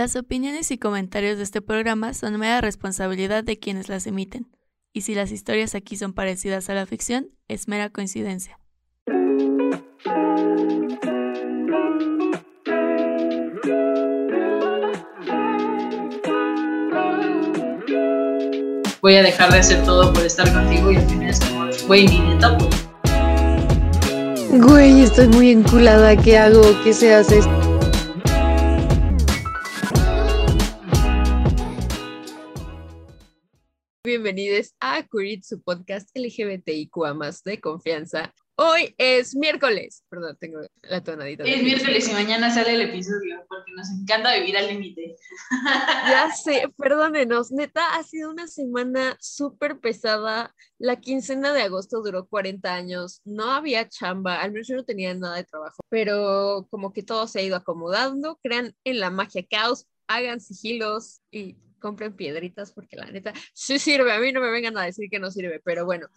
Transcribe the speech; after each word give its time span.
Las 0.00 0.16
opiniones 0.16 0.70
y 0.70 0.78
comentarios 0.78 1.36
de 1.36 1.42
este 1.42 1.60
programa 1.60 2.14
son 2.14 2.38
mera 2.38 2.62
responsabilidad 2.62 3.44
de 3.44 3.58
quienes 3.58 3.90
las 3.90 4.06
emiten, 4.06 4.48
y 4.94 5.02
si 5.02 5.14
las 5.14 5.30
historias 5.30 5.74
aquí 5.74 5.94
son 5.98 6.14
parecidas 6.14 6.70
a 6.70 6.74
la 6.74 6.86
ficción, 6.86 7.28
es 7.48 7.68
mera 7.68 7.90
coincidencia. 7.90 8.58
Voy 19.02 19.16
a 19.16 19.22
dejar 19.22 19.52
de 19.52 19.58
hacer 19.58 19.84
todo 19.84 20.14
por 20.14 20.24
estar 20.24 20.50
contigo 20.50 20.92
y 20.92 20.96
al 20.96 21.06
final 21.10 21.28
es 21.28 21.40
como, 21.40 21.66
güey, 21.86 22.08
ni 22.08 22.20
neta. 22.20 22.56
Güey, 24.50 25.02
estoy 25.02 25.28
muy 25.28 25.50
enculada, 25.50 26.16
¿qué 26.16 26.38
hago? 26.38 26.62
¿Qué 26.84 26.94
se 26.94 27.12
hace? 27.12 27.40
Bienvenidos 34.10 34.74
a 34.80 35.06
Curit, 35.06 35.44
su 35.44 35.62
podcast 35.62 36.10
LGBTIQA 36.16 37.14
más 37.14 37.44
de 37.44 37.60
confianza. 37.60 38.34
Hoy 38.56 38.92
es 38.98 39.36
miércoles, 39.36 40.02
perdón, 40.08 40.36
tengo 40.40 40.58
la 40.82 41.00
tonadita. 41.00 41.44
Es 41.44 41.62
miércoles 41.62 42.08
y 42.08 42.12
mañana 42.14 42.52
sale 42.52 42.74
el 42.74 42.80
episodio 42.80 43.46
porque 43.48 43.70
nos 43.76 43.88
encanta 43.88 44.34
vivir 44.34 44.56
al 44.56 44.66
límite. 44.66 45.14
Ya 46.08 46.28
sé, 46.44 46.64
perdónenos, 46.76 47.52
neta, 47.52 47.94
ha 47.94 48.02
sido 48.02 48.30
una 48.30 48.48
semana 48.48 49.16
súper 49.20 49.78
pesada. 49.78 50.56
La 50.78 50.96
quincena 50.96 51.52
de 51.52 51.62
agosto 51.62 52.02
duró 52.02 52.26
40 52.26 52.74
años, 52.74 53.20
no 53.24 53.52
había 53.52 53.88
chamba, 53.88 54.40
al 54.40 54.50
menos 54.50 54.66
yo 54.66 54.74
no 54.74 54.84
tenía 54.84 55.14
nada 55.14 55.36
de 55.36 55.44
trabajo, 55.44 55.84
pero 55.88 56.66
como 56.68 56.92
que 56.92 57.04
todo 57.04 57.28
se 57.28 57.38
ha 57.38 57.42
ido 57.42 57.54
acomodando. 57.54 58.40
Crean 58.42 58.74
en 58.82 58.98
la 58.98 59.10
magia 59.10 59.46
caos, 59.48 59.86
hagan 60.08 60.40
sigilos 60.40 61.20
y 61.30 61.56
compren 61.80 62.14
piedritas 62.14 62.72
porque 62.72 62.96
la 62.96 63.10
neta 63.10 63.32
sí 63.52 63.78
sirve, 63.78 64.12
a 64.12 64.20
mí 64.20 64.32
no 64.32 64.40
me 64.40 64.50
vengan 64.50 64.76
a 64.78 64.84
decir 64.84 65.08
que 65.10 65.18
no 65.18 65.30
sirve, 65.30 65.60
pero 65.64 65.84
bueno, 65.84 66.08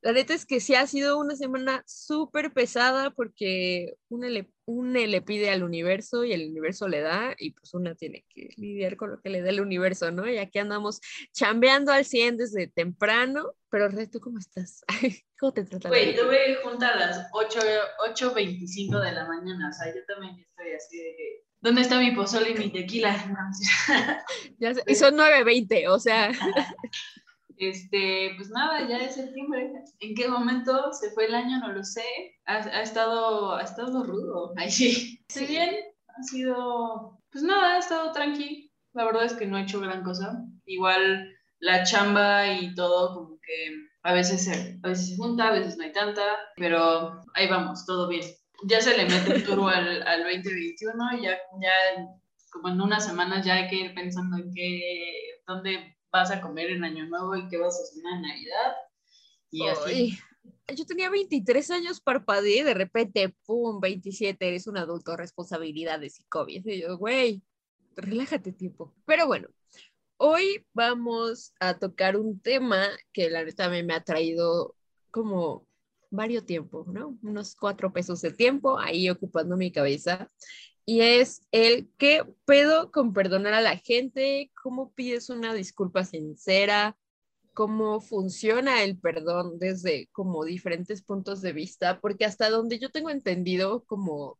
la 0.00 0.12
neta 0.12 0.32
es 0.32 0.46
que 0.46 0.60
sí 0.60 0.74
ha 0.74 0.86
sido 0.86 1.18
una 1.18 1.36
semana 1.36 1.82
súper 1.86 2.52
pesada 2.52 3.10
porque 3.10 3.94
una 4.08 4.28
le, 4.28 4.50
una 4.64 5.00
le 5.00 5.20
pide 5.20 5.50
al 5.50 5.62
universo 5.62 6.24
y 6.24 6.32
el 6.32 6.48
universo 6.48 6.88
le 6.88 7.00
da 7.00 7.34
y 7.38 7.52
pues 7.52 7.74
una 7.74 7.94
tiene 7.94 8.24
que 8.28 8.50
lidiar 8.56 8.96
con 8.96 9.10
lo 9.10 9.20
que 9.20 9.28
le 9.28 9.42
da 9.42 9.50
el 9.50 9.60
universo, 9.60 10.10
¿no? 10.10 10.28
Y 10.28 10.38
aquí 10.38 10.58
andamos 10.58 11.00
chambeando 11.32 11.92
al 11.92 12.04
100 12.04 12.36
desde 12.36 12.68
temprano, 12.68 13.54
pero 13.70 13.88
Red, 13.88 14.10
¿tú 14.10 14.20
cómo 14.20 14.38
estás? 14.38 14.84
¿Cómo 15.38 15.52
te 15.52 15.64
tratas? 15.64 15.90
Güey, 15.90 16.16
tuve 16.16 16.56
junta 16.62 16.88
a 16.94 16.96
las 16.96 17.28
8, 17.32 17.60
8.25 18.14 19.00
de 19.02 19.12
la 19.12 19.26
mañana, 19.26 19.70
o 19.70 19.72
sea, 19.72 19.94
yo 19.94 20.04
también 20.06 20.38
estoy 20.38 20.72
así 20.72 20.98
de 20.98 21.16
que 21.16 21.47
¿Dónde 21.60 21.80
está 21.82 21.98
mi 21.98 22.12
pozole 22.12 22.50
y 22.50 22.54
mi 22.54 22.70
tequila? 22.70 23.14
ya 24.58 24.74
sé, 24.74 24.82
y 24.86 24.94
son 24.94 25.16
9.20, 25.16 25.88
o 25.88 25.98
sea. 25.98 26.30
Este, 27.60 28.34
pues 28.36 28.50
nada, 28.50 28.88
ya 28.88 28.98
es 28.98 29.16
septiembre. 29.16 29.72
¿En 29.98 30.14
qué 30.14 30.28
momento 30.28 30.92
se 30.92 31.10
fue 31.10 31.24
el 31.24 31.34
año? 31.34 31.58
No 31.58 31.72
lo 31.72 31.82
sé. 31.82 32.04
Ha, 32.46 32.58
ha 32.58 32.82
estado, 32.82 33.56
ha 33.56 33.62
estado 33.62 34.04
rudo. 34.04 34.52
Ay, 34.56 34.70
sí. 34.70 35.18
Sí, 35.28 35.44
bien. 35.44 35.74
Ha 36.06 36.22
sido, 36.22 37.20
pues 37.32 37.42
nada, 37.42 37.74
ha 37.74 37.78
estado 37.80 38.12
tranqui. 38.12 38.70
La 38.92 39.06
verdad 39.06 39.24
es 39.24 39.32
que 39.32 39.44
no 39.44 39.58
he 39.58 39.62
hecho 39.62 39.80
gran 39.80 40.04
cosa. 40.04 40.40
Igual 40.66 41.34
la 41.58 41.82
chamba 41.82 42.46
y 42.46 42.72
todo, 42.76 43.12
como 43.12 43.40
que 43.40 43.74
a 44.04 44.12
veces 44.12 44.44
se, 44.44 44.78
a 44.80 44.88
veces 44.90 45.08
se 45.08 45.16
junta, 45.16 45.48
a 45.48 45.52
veces 45.52 45.76
no 45.76 45.82
hay 45.82 45.92
tanta, 45.92 46.36
pero 46.54 47.20
ahí 47.34 47.48
vamos, 47.48 47.84
todo 47.86 48.06
bien 48.06 48.22
ya 48.64 48.80
se 48.80 48.96
le 48.96 49.04
mete 49.04 49.34
el 49.34 49.44
turbo 49.44 49.68
al, 49.68 50.02
al 50.02 50.22
2021, 50.22 51.22
ya, 51.22 51.38
ya 51.60 51.72
como 52.50 52.68
en 52.68 52.80
unas 52.80 53.04
semanas 53.04 53.44
ya 53.44 53.54
hay 53.54 53.68
que 53.68 53.76
ir 53.76 53.94
pensando 53.94 54.36
en 54.36 54.52
qué, 54.52 55.42
dónde 55.46 55.96
vas 56.10 56.30
a 56.30 56.40
comer 56.40 56.70
en 56.70 56.84
Año 56.84 57.06
Nuevo 57.06 57.36
y 57.36 57.48
qué 57.48 57.58
vas 57.58 57.78
a 57.78 57.82
hacer 57.82 58.02
en 58.04 58.22
Navidad. 58.22 58.76
Y 59.50 59.66
así. 59.66 60.18
Yo 60.74 60.84
tenía 60.84 61.08
23 61.08 61.70
años, 61.70 62.00
parpadeé, 62.00 62.64
de 62.64 62.74
repente, 62.74 63.34
pum, 63.46 63.80
27, 63.80 64.48
eres 64.48 64.66
un 64.66 64.76
adulto, 64.76 65.16
responsabilidades 65.16 66.20
y 66.20 66.24
COVID. 66.24 66.66
Y 66.66 66.82
yo, 66.82 66.98
güey, 66.98 67.42
relájate 67.96 68.52
tiempo. 68.52 68.94
Pero 69.06 69.26
bueno, 69.26 69.48
hoy 70.18 70.66
vamos 70.74 71.54
a 71.60 71.78
tocar 71.78 72.16
un 72.16 72.40
tema 72.40 72.86
que 73.12 73.30
la 73.30 73.44
neta 73.44 73.68
me 73.68 73.94
ha 73.94 74.04
traído 74.04 74.74
como 75.10 75.67
varios 76.10 76.46
tiempo, 76.46 76.84
¿no? 76.88 77.18
Unos 77.22 77.54
cuatro 77.54 77.92
pesos 77.92 78.20
de 78.22 78.32
tiempo 78.32 78.78
ahí 78.78 79.10
ocupando 79.10 79.56
mi 79.56 79.70
cabeza. 79.70 80.30
Y 80.84 81.02
es 81.02 81.42
el 81.52 81.90
qué 81.98 82.24
pedo 82.46 82.90
con 82.90 83.12
perdonar 83.12 83.54
a 83.54 83.60
la 83.60 83.76
gente, 83.76 84.50
cómo 84.62 84.92
pides 84.92 85.28
una 85.28 85.52
disculpa 85.52 86.04
sincera, 86.04 86.96
cómo 87.52 88.00
funciona 88.00 88.82
el 88.84 88.96
perdón 88.96 89.58
desde 89.58 90.08
como 90.12 90.44
diferentes 90.44 91.02
puntos 91.02 91.42
de 91.42 91.52
vista, 91.52 92.00
porque 92.00 92.24
hasta 92.24 92.48
donde 92.50 92.78
yo 92.78 92.90
tengo 92.90 93.10
entendido 93.10 93.84
como, 93.84 94.38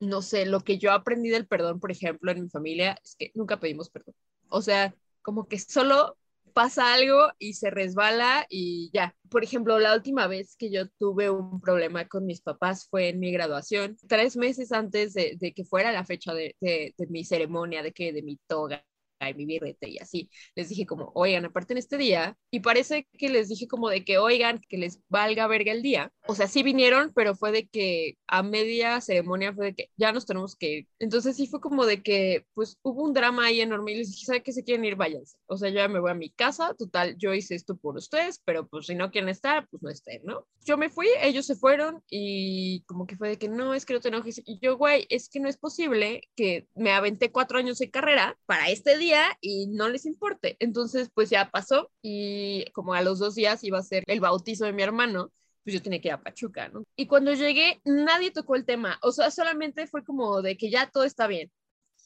no 0.00 0.20
sé, 0.20 0.44
lo 0.44 0.60
que 0.60 0.76
yo 0.78 0.92
aprendí 0.92 1.30
del 1.30 1.46
perdón, 1.46 1.80
por 1.80 1.90
ejemplo, 1.90 2.32
en 2.32 2.42
mi 2.42 2.50
familia, 2.50 2.98
es 3.02 3.16
que 3.16 3.30
nunca 3.34 3.60
pedimos 3.60 3.90
perdón. 3.90 4.14
O 4.48 4.60
sea, 4.60 4.94
como 5.22 5.46
que 5.48 5.58
solo 5.58 6.18
pasa 6.54 6.94
algo 6.94 7.30
y 7.38 7.54
se 7.54 7.70
resbala 7.70 8.46
y 8.48 8.90
ya. 8.94 9.14
Por 9.28 9.44
ejemplo, 9.44 9.78
la 9.78 9.94
última 9.94 10.26
vez 10.26 10.56
que 10.56 10.70
yo 10.70 10.88
tuve 10.98 11.28
un 11.28 11.60
problema 11.60 12.06
con 12.08 12.24
mis 12.24 12.40
papás 12.40 12.86
fue 12.88 13.08
en 13.10 13.20
mi 13.20 13.32
graduación, 13.32 13.96
tres 14.08 14.36
meses 14.36 14.72
antes 14.72 15.12
de, 15.14 15.36
que 15.54 15.64
fuera 15.64 15.92
la 15.92 16.04
fecha 16.04 16.32
de, 16.32 16.56
de, 16.60 16.94
mi 17.08 17.24
ceremonia, 17.24 17.82
de 17.82 17.92
que 17.92 18.12
de 18.12 18.22
mi 18.22 18.38
toga 18.46 18.84
y 19.30 19.34
mi 19.34 19.46
birrete 19.46 19.88
y 19.88 19.98
así. 19.98 20.30
Les 20.54 20.68
dije 20.68 20.86
como, 20.86 21.12
oigan, 21.14 21.44
aparte 21.44 21.74
en 21.74 21.78
este 21.78 21.96
día, 21.98 22.36
y 22.50 22.60
parece 22.60 23.06
que 23.18 23.28
les 23.28 23.48
dije 23.48 23.66
como 23.68 23.88
de 23.88 24.04
que, 24.04 24.18
oigan, 24.18 24.60
que 24.68 24.78
les 24.78 25.00
valga 25.08 25.46
verga 25.46 25.72
el 25.72 25.82
día. 25.82 26.12
O 26.26 26.34
sea, 26.34 26.46
sí 26.48 26.62
vinieron, 26.62 27.12
pero 27.14 27.34
fue 27.34 27.52
de 27.52 27.66
que 27.68 28.16
a 28.26 28.42
media 28.42 29.00
ceremonia 29.00 29.52
fue 29.52 29.66
de 29.66 29.74
que 29.74 29.90
ya 29.96 30.12
nos 30.12 30.26
tenemos 30.26 30.56
que 30.56 30.72
ir. 30.72 30.88
Entonces 30.98 31.36
sí 31.36 31.46
fue 31.46 31.60
como 31.60 31.86
de 31.86 32.02
que, 32.02 32.46
pues 32.54 32.78
hubo 32.82 33.02
un 33.02 33.12
drama 33.12 33.46
ahí 33.46 33.60
enorme 33.60 33.92
y 33.92 33.96
les 33.96 34.10
dije, 34.10 34.26
¿sabe 34.26 34.42
que 34.42 34.52
se 34.52 34.64
quieren 34.64 34.84
ir? 34.84 34.96
Váyanse. 34.96 35.36
O 35.46 35.56
sea, 35.56 35.68
yo 35.68 35.76
ya 35.76 35.88
me 35.88 36.00
voy 36.00 36.10
a 36.10 36.14
mi 36.14 36.30
casa, 36.30 36.74
total, 36.74 37.16
yo 37.18 37.34
hice 37.34 37.54
esto 37.54 37.76
por 37.76 37.96
ustedes, 37.96 38.40
pero 38.44 38.66
pues 38.66 38.86
si 38.86 38.94
no 38.94 39.10
quieren 39.10 39.28
estar, 39.28 39.68
pues 39.68 39.82
no 39.82 39.90
estén, 39.90 40.22
¿no? 40.24 40.46
Yo 40.64 40.76
me 40.78 40.90
fui, 40.90 41.08
ellos 41.22 41.46
se 41.46 41.56
fueron 41.56 42.02
y 42.08 42.82
como 42.86 43.06
que 43.06 43.16
fue 43.16 43.28
de 43.28 43.38
que 43.38 43.48
no, 43.48 43.74
es 43.74 43.84
que 43.84 43.94
no 43.94 44.00
te 44.00 44.08
enojes. 44.08 44.40
Y 44.44 44.58
yo, 44.60 44.76
güey, 44.76 45.06
es 45.10 45.28
que 45.28 45.40
no 45.40 45.48
es 45.48 45.56
posible 45.56 46.22
que 46.36 46.66
me 46.74 46.92
aventé 46.92 47.30
cuatro 47.30 47.58
años 47.58 47.78
de 47.78 47.90
carrera 47.90 48.38
para 48.46 48.70
este 48.70 48.96
día 48.98 49.13
y 49.40 49.66
no 49.68 49.88
les 49.88 50.06
importe. 50.06 50.56
Entonces, 50.60 51.10
pues 51.14 51.30
ya 51.30 51.50
pasó 51.50 51.90
y 52.02 52.64
como 52.72 52.94
a 52.94 53.02
los 53.02 53.18
dos 53.18 53.34
días 53.34 53.64
iba 53.64 53.78
a 53.78 53.82
ser 53.82 54.04
el 54.06 54.20
bautizo 54.20 54.64
de 54.64 54.72
mi 54.72 54.82
hermano, 54.82 55.32
pues 55.64 55.74
yo 55.74 55.82
tenía 55.82 56.00
que 56.00 56.08
ir 56.08 56.14
a 56.14 56.22
Pachuca, 56.22 56.68
¿no? 56.68 56.84
Y 56.96 57.06
cuando 57.06 57.32
llegué, 57.32 57.80
nadie 57.84 58.30
tocó 58.30 58.54
el 58.54 58.66
tema, 58.66 58.98
o 59.02 59.12
sea, 59.12 59.30
solamente 59.30 59.86
fue 59.86 60.04
como 60.04 60.42
de 60.42 60.56
que 60.56 60.70
ya 60.70 60.90
todo 60.90 61.04
está 61.04 61.26
bien. 61.26 61.50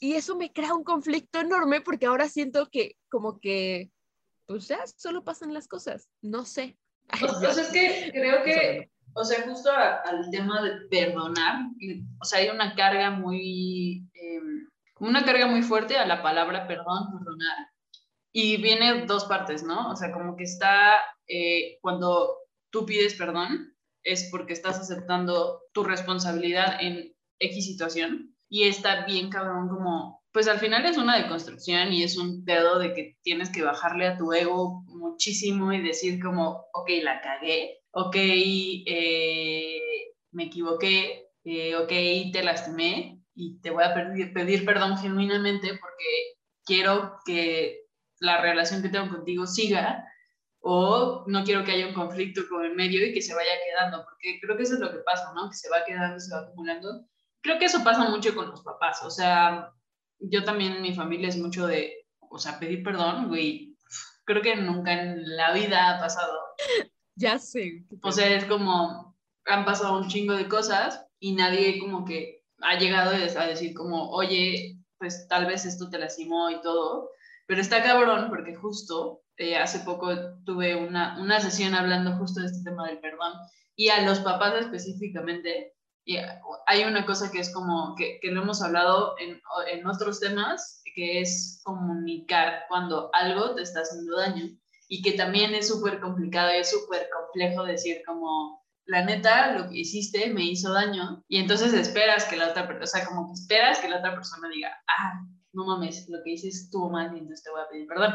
Y 0.00 0.14
eso 0.14 0.36
me 0.36 0.52
crea 0.52 0.74
un 0.74 0.84
conflicto 0.84 1.40
enorme 1.40 1.80
porque 1.80 2.06
ahora 2.06 2.28
siento 2.28 2.68
que 2.70 2.96
como 3.08 3.40
que, 3.40 3.90
pues 4.46 4.68
ya, 4.68 4.78
solo 4.96 5.24
pasan 5.24 5.52
las 5.52 5.66
cosas, 5.66 6.08
no 6.22 6.44
sé. 6.44 6.78
o 7.20 7.40
sea, 7.40 7.50
es 7.50 7.68
que 7.70 8.10
creo 8.12 8.44
que, 8.44 8.90
o 9.14 9.24
sea, 9.24 9.42
justo 9.42 9.70
al 9.72 10.30
tema 10.30 10.62
de 10.62 10.86
perdonar, 10.88 11.62
o 12.20 12.24
sea, 12.24 12.38
hay 12.38 12.48
una 12.48 12.74
carga 12.76 13.10
muy... 13.10 14.08
Eh, 14.14 14.40
una 15.00 15.24
carga 15.24 15.46
muy 15.46 15.62
fuerte 15.62 15.96
a 15.96 16.06
la 16.06 16.22
palabra 16.22 16.66
perdón, 16.66 17.10
perdonar. 17.12 17.68
Y 18.32 18.56
viene 18.58 19.06
dos 19.06 19.24
partes, 19.24 19.62
¿no? 19.62 19.90
O 19.90 19.96
sea, 19.96 20.12
como 20.12 20.36
que 20.36 20.44
está 20.44 20.96
eh, 21.26 21.78
cuando 21.80 22.36
tú 22.70 22.86
pides 22.86 23.14
perdón, 23.14 23.74
es 24.02 24.28
porque 24.30 24.52
estás 24.52 24.78
aceptando 24.78 25.62
tu 25.72 25.84
responsabilidad 25.84 26.78
en 26.80 27.14
X 27.38 27.66
situación. 27.66 28.34
Y 28.48 28.64
está 28.64 29.04
bien 29.04 29.30
cabrón 29.30 29.68
como, 29.68 30.22
pues 30.32 30.48
al 30.48 30.58
final 30.58 30.86
es 30.86 30.96
una 30.96 31.18
deconstrucción 31.18 31.92
y 31.92 32.02
es 32.02 32.16
un 32.16 32.44
pedo 32.44 32.78
de 32.78 32.94
que 32.94 33.16
tienes 33.22 33.50
que 33.50 33.62
bajarle 33.62 34.06
a 34.06 34.16
tu 34.16 34.32
ego 34.32 34.82
muchísimo 34.86 35.72
y 35.72 35.82
decir 35.82 36.22
como, 36.22 36.66
ok, 36.72 36.90
la 37.02 37.20
cagué, 37.20 37.80
ok, 37.90 38.16
eh, 38.16 39.80
me 40.32 40.44
equivoqué, 40.44 41.28
eh, 41.44 41.76
ok, 41.76 42.32
te 42.32 42.42
lastimé, 42.42 43.17
y 43.38 43.60
te 43.60 43.70
voy 43.70 43.84
a 43.84 43.94
pedir, 43.94 44.32
pedir 44.32 44.64
perdón 44.64 44.98
genuinamente 44.98 45.68
porque 45.80 46.38
quiero 46.66 47.18
que 47.24 47.86
la 48.18 48.40
relación 48.40 48.82
que 48.82 48.88
tengo 48.88 49.08
contigo 49.08 49.46
siga 49.46 50.04
o 50.58 51.22
no 51.28 51.44
quiero 51.44 51.62
que 51.62 51.70
haya 51.70 51.86
un 51.86 51.94
conflicto 51.94 52.42
con 52.50 52.64
el 52.64 52.74
medio 52.74 53.06
y 53.06 53.14
que 53.14 53.22
se 53.22 53.36
vaya 53.36 53.52
quedando, 53.64 54.04
porque 54.04 54.40
creo 54.40 54.56
que 54.56 54.64
eso 54.64 54.74
es 54.74 54.80
lo 54.80 54.90
que 54.90 54.98
pasa, 54.98 55.32
¿no? 55.36 55.48
Que 55.50 55.56
se 55.56 55.70
va 55.70 55.84
quedando, 55.86 56.18
se 56.18 56.34
va 56.34 56.40
acumulando. 56.40 57.06
Creo 57.40 57.60
que 57.60 57.66
eso 57.66 57.84
pasa 57.84 58.10
mucho 58.10 58.34
con 58.34 58.50
los 58.50 58.62
papás, 58.62 59.04
o 59.04 59.10
sea, 59.10 59.72
yo 60.18 60.42
también 60.42 60.72
en 60.72 60.82
mi 60.82 60.92
familia 60.92 61.28
es 61.28 61.38
mucho 61.38 61.68
de, 61.68 62.06
o 62.18 62.40
sea, 62.40 62.58
pedir 62.58 62.82
perdón, 62.82 63.28
güey, 63.28 63.76
creo 64.24 64.42
que 64.42 64.56
nunca 64.56 65.00
en 65.00 65.36
la 65.36 65.52
vida 65.52 65.96
ha 65.96 66.00
pasado. 66.00 66.36
Ya 67.20 67.36
sé. 67.40 67.84
O 68.04 68.12
sea, 68.12 68.28
es 68.28 68.44
como, 68.44 69.18
han 69.44 69.64
pasado 69.64 69.98
un 69.98 70.06
chingo 70.06 70.34
de 70.34 70.46
cosas 70.46 71.04
y 71.18 71.32
nadie 71.32 71.80
como 71.80 72.04
que 72.04 72.37
ha 72.60 72.78
llegado 72.78 73.10
a 73.10 73.46
decir 73.46 73.74
como, 73.74 74.10
oye, 74.10 74.78
pues 74.98 75.26
tal 75.28 75.46
vez 75.46 75.64
esto 75.64 75.88
te 75.90 75.98
lastimó 75.98 76.50
y 76.50 76.60
todo, 76.60 77.10
pero 77.46 77.60
está 77.60 77.82
cabrón 77.82 78.26
porque 78.28 78.54
justo 78.54 79.22
eh, 79.36 79.56
hace 79.56 79.80
poco 79.80 80.08
tuve 80.44 80.76
una, 80.76 81.20
una 81.20 81.40
sesión 81.40 81.74
hablando 81.74 82.16
justo 82.16 82.40
de 82.40 82.46
este 82.46 82.62
tema 82.64 82.86
del 82.86 82.98
perdón 82.98 83.32
y 83.76 83.90
a 83.90 84.02
los 84.02 84.18
papás 84.20 84.54
específicamente, 84.56 85.74
y 86.04 86.16
hay 86.66 86.84
una 86.84 87.06
cosa 87.06 87.30
que 87.30 87.38
es 87.38 87.52
como, 87.52 87.94
que, 87.96 88.18
que 88.20 88.32
lo 88.32 88.42
hemos 88.42 88.60
hablado 88.60 89.14
en, 89.18 89.40
en 89.70 89.86
otros 89.86 90.18
temas, 90.18 90.82
que 90.96 91.20
es 91.20 91.60
comunicar 91.62 92.64
cuando 92.68 93.10
algo 93.12 93.54
te 93.54 93.62
está 93.62 93.82
haciendo 93.82 94.16
daño 94.16 94.46
y 94.88 95.02
que 95.02 95.12
también 95.12 95.54
es 95.54 95.68
súper 95.68 96.00
complicado 96.00 96.52
y 96.52 96.56
es 96.56 96.70
súper 96.70 97.08
complejo 97.14 97.62
decir 97.62 98.02
como, 98.04 98.64
la 98.88 99.04
neta, 99.04 99.52
lo 99.52 99.68
que 99.68 99.80
hiciste 99.80 100.32
me 100.32 100.44
hizo 100.44 100.72
daño 100.72 101.22
y 101.28 101.38
entonces 101.38 101.74
esperas 101.74 102.24
que 102.24 102.38
la 102.38 102.48
otra 102.48 102.66
persona, 102.66 102.84
o 102.84 102.86
sea, 102.86 103.06
como 103.06 103.26
que 103.26 103.34
esperas 103.34 103.78
que 103.80 103.88
la 103.88 103.98
otra 103.98 104.14
persona 104.14 104.48
diga, 104.48 104.70
ah, 104.88 105.20
no 105.52 105.66
mames, 105.66 106.08
lo 106.08 106.18
que 106.24 106.32
hice 106.32 106.48
estuvo 106.48 106.88
mal 106.88 107.14
y 107.14 107.18
entonces 107.18 107.44
te 107.44 107.50
voy 107.50 107.60
a 107.60 107.68
pedir 107.68 107.86
perdón. 107.86 108.14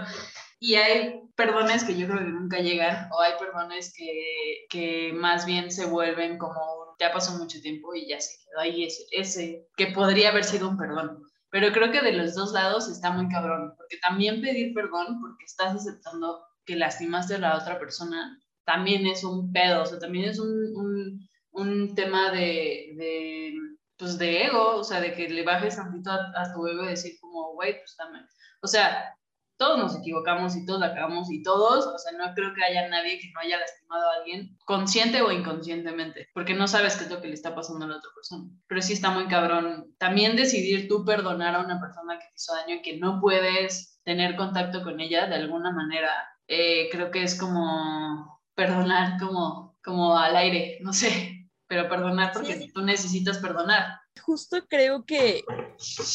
Y 0.59 0.75
hay 0.75 1.21
perdones 1.35 1.83
que 1.83 1.95
yo 1.95 2.07
creo 2.07 2.19
que 2.19 2.25
nunca 2.25 2.57
llegan 2.57 3.07
o 3.11 3.21
hay 3.21 3.33
perdones 3.37 3.93
que, 3.95 4.65
que 4.69 5.13
más 5.13 5.45
bien 5.45 5.71
se 5.71 5.85
vuelven 5.85 6.39
como, 6.39 6.95
ya 6.99 7.13
pasó 7.13 7.37
mucho 7.37 7.61
tiempo 7.61 7.93
y 7.93 8.07
ya 8.07 8.19
se 8.19 8.43
quedó 8.43 8.61
ahí 8.61 8.85
ese, 8.85 9.03
ese 9.11 9.67
que 9.77 9.87
podría 9.87 10.29
haber 10.29 10.43
sido 10.43 10.69
un 10.69 10.77
perdón. 10.77 11.21
Pero 11.51 11.71
creo 11.71 11.91
que 11.91 12.01
de 12.01 12.13
los 12.13 12.33
dos 12.33 12.51
lados 12.51 12.89
está 12.89 13.11
muy 13.11 13.29
cabrón, 13.29 13.75
porque 13.77 13.97
también 13.97 14.41
pedir 14.41 14.73
perdón 14.73 15.21
porque 15.21 15.45
estás 15.45 15.75
aceptando 15.75 16.43
que 16.65 16.75
lastimaste 16.75 17.35
a 17.35 17.39
la 17.39 17.57
otra 17.57 17.77
persona 17.77 18.39
también 18.65 19.05
es 19.07 19.23
un 19.23 19.51
pedo, 19.51 19.83
o 19.83 19.85
sea, 19.85 19.99
también 19.99 20.29
es 20.29 20.39
un, 20.39 20.49
un, 20.49 21.29
un 21.51 21.95
tema 21.95 22.31
de, 22.31 22.93
de, 22.97 23.53
pues 23.97 24.17
de 24.17 24.45
ego, 24.45 24.77
o 24.77 24.83
sea, 24.83 25.01
de 25.01 25.13
que 25.13 25.29
le 25.29 25.43
bajes 25.43 25.75
tantito 25.75 26.11
a, 26.11 26.31
a 26.35 26.53
tu 26.53 26.65
ego 26.67 26.83
y 26.83 26.87
decir 26.87 27.13
como, 27.21 27.53
güey, 27.53 27.77
pues 27.79 27.95
también, 27.95 28.25
o 28.61 28.67
sea, 28.67 29.15
todos 29.57 29.77
nos 29.77 29.95
equivocamos 29.95 30.55
y 30.55 30.65
todos 30.65 30.79
la 30.79 30.87
acabamos 30.87 31.31
y 31.31 31.43
todos, 31.43 31.85
o 31.85 31.97
sea, 31.97 32.11
no 32.17 32.33
creo 32.33 32.53
que 32.53 32.63
haya 32.63 32.89
nadie 32.89 33.19
que 33.19 33.31
no 33.33 33.39
haya 33.41 33.59
lastimado 33.59 34.09
a 34.09 34.15
alguien, 34.15 34.57
consciente 34.65 35.21
o 35.21 35.31
inconscientemente, 35.31 36.27
porque 36.33 36.53
no 36.53 36.67
sabes 36.67 36.95
qué 36.97 37.05
es 37.05 37.11
lo 37.11 37.21
que 37.21 37.27
le 37.27 37.33
está 37.33 37.55
pasando 37.55 37.85
a 37.85 37.87
la 37.87 37.97
otra 37.97 38.09
persona. 38.15 38.49
Pero 38.67 38.81
sí 38.81 38.93
está 38.93 39.11
muy 39.11 39.27
cabrón. 39.27 39.95
También 39.97 40.35
decidir 40.35 40.87
tú 40.87 41.05
perdonar 41.05 41.55
a 41.55 41.61
una 41.61 41.79
persona 41.79 42.17
que 42.19 42.25
te 42.25 42.35
hizo 42.35 42.53
daño 42.55 42.75
y 42.75 42.81
que 42.81 42.97
no 42.97 43.21
puedes 43.21 44.01
tener 44.03 44.35
contacto 44.35 44.83
con 44.83 44.99
ella 44.99 45.27
de 45.27 45.35
alguna 45.35 45.71
manera, 45.71 46.11
eh, 46.47 46.89
creo 46.91 47.11
que 47.11 47.23
es 47.23 47.39
como 47.39 48.32
perdonar 48.55 49.19
como, 49.19 49.77
como 49.83 50.17
al 50.17 50.35
aire, 50.35 50.79
no 50.81 50.93
sé, 50.93 51.49
pero 51.67 51.89
perdonar 51.89 52.31
porque 52.33 52.55
sí. 52.55 52.71
tú 52.71 52.81
necesitas 52.81 53.39
perdonar. 53.39 53.99
Justo 54.21 54.65
creo 54.67 55.05
que 55.05 55.43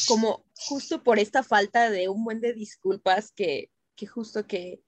como 0.07 0.45
justo 0.55 1.03
por 1.03 1.19
esta 1.19 1.43
falta 1.43 1.89
de 1.89 2.07
un 2.09 2.23
buen 2.23 2.39
de 2.39 2.53
disculpas 2.53 3.31
que, 3.31 3.69
que 3.95 4.07
justo 4.07 4.47
que, 4.47 4.81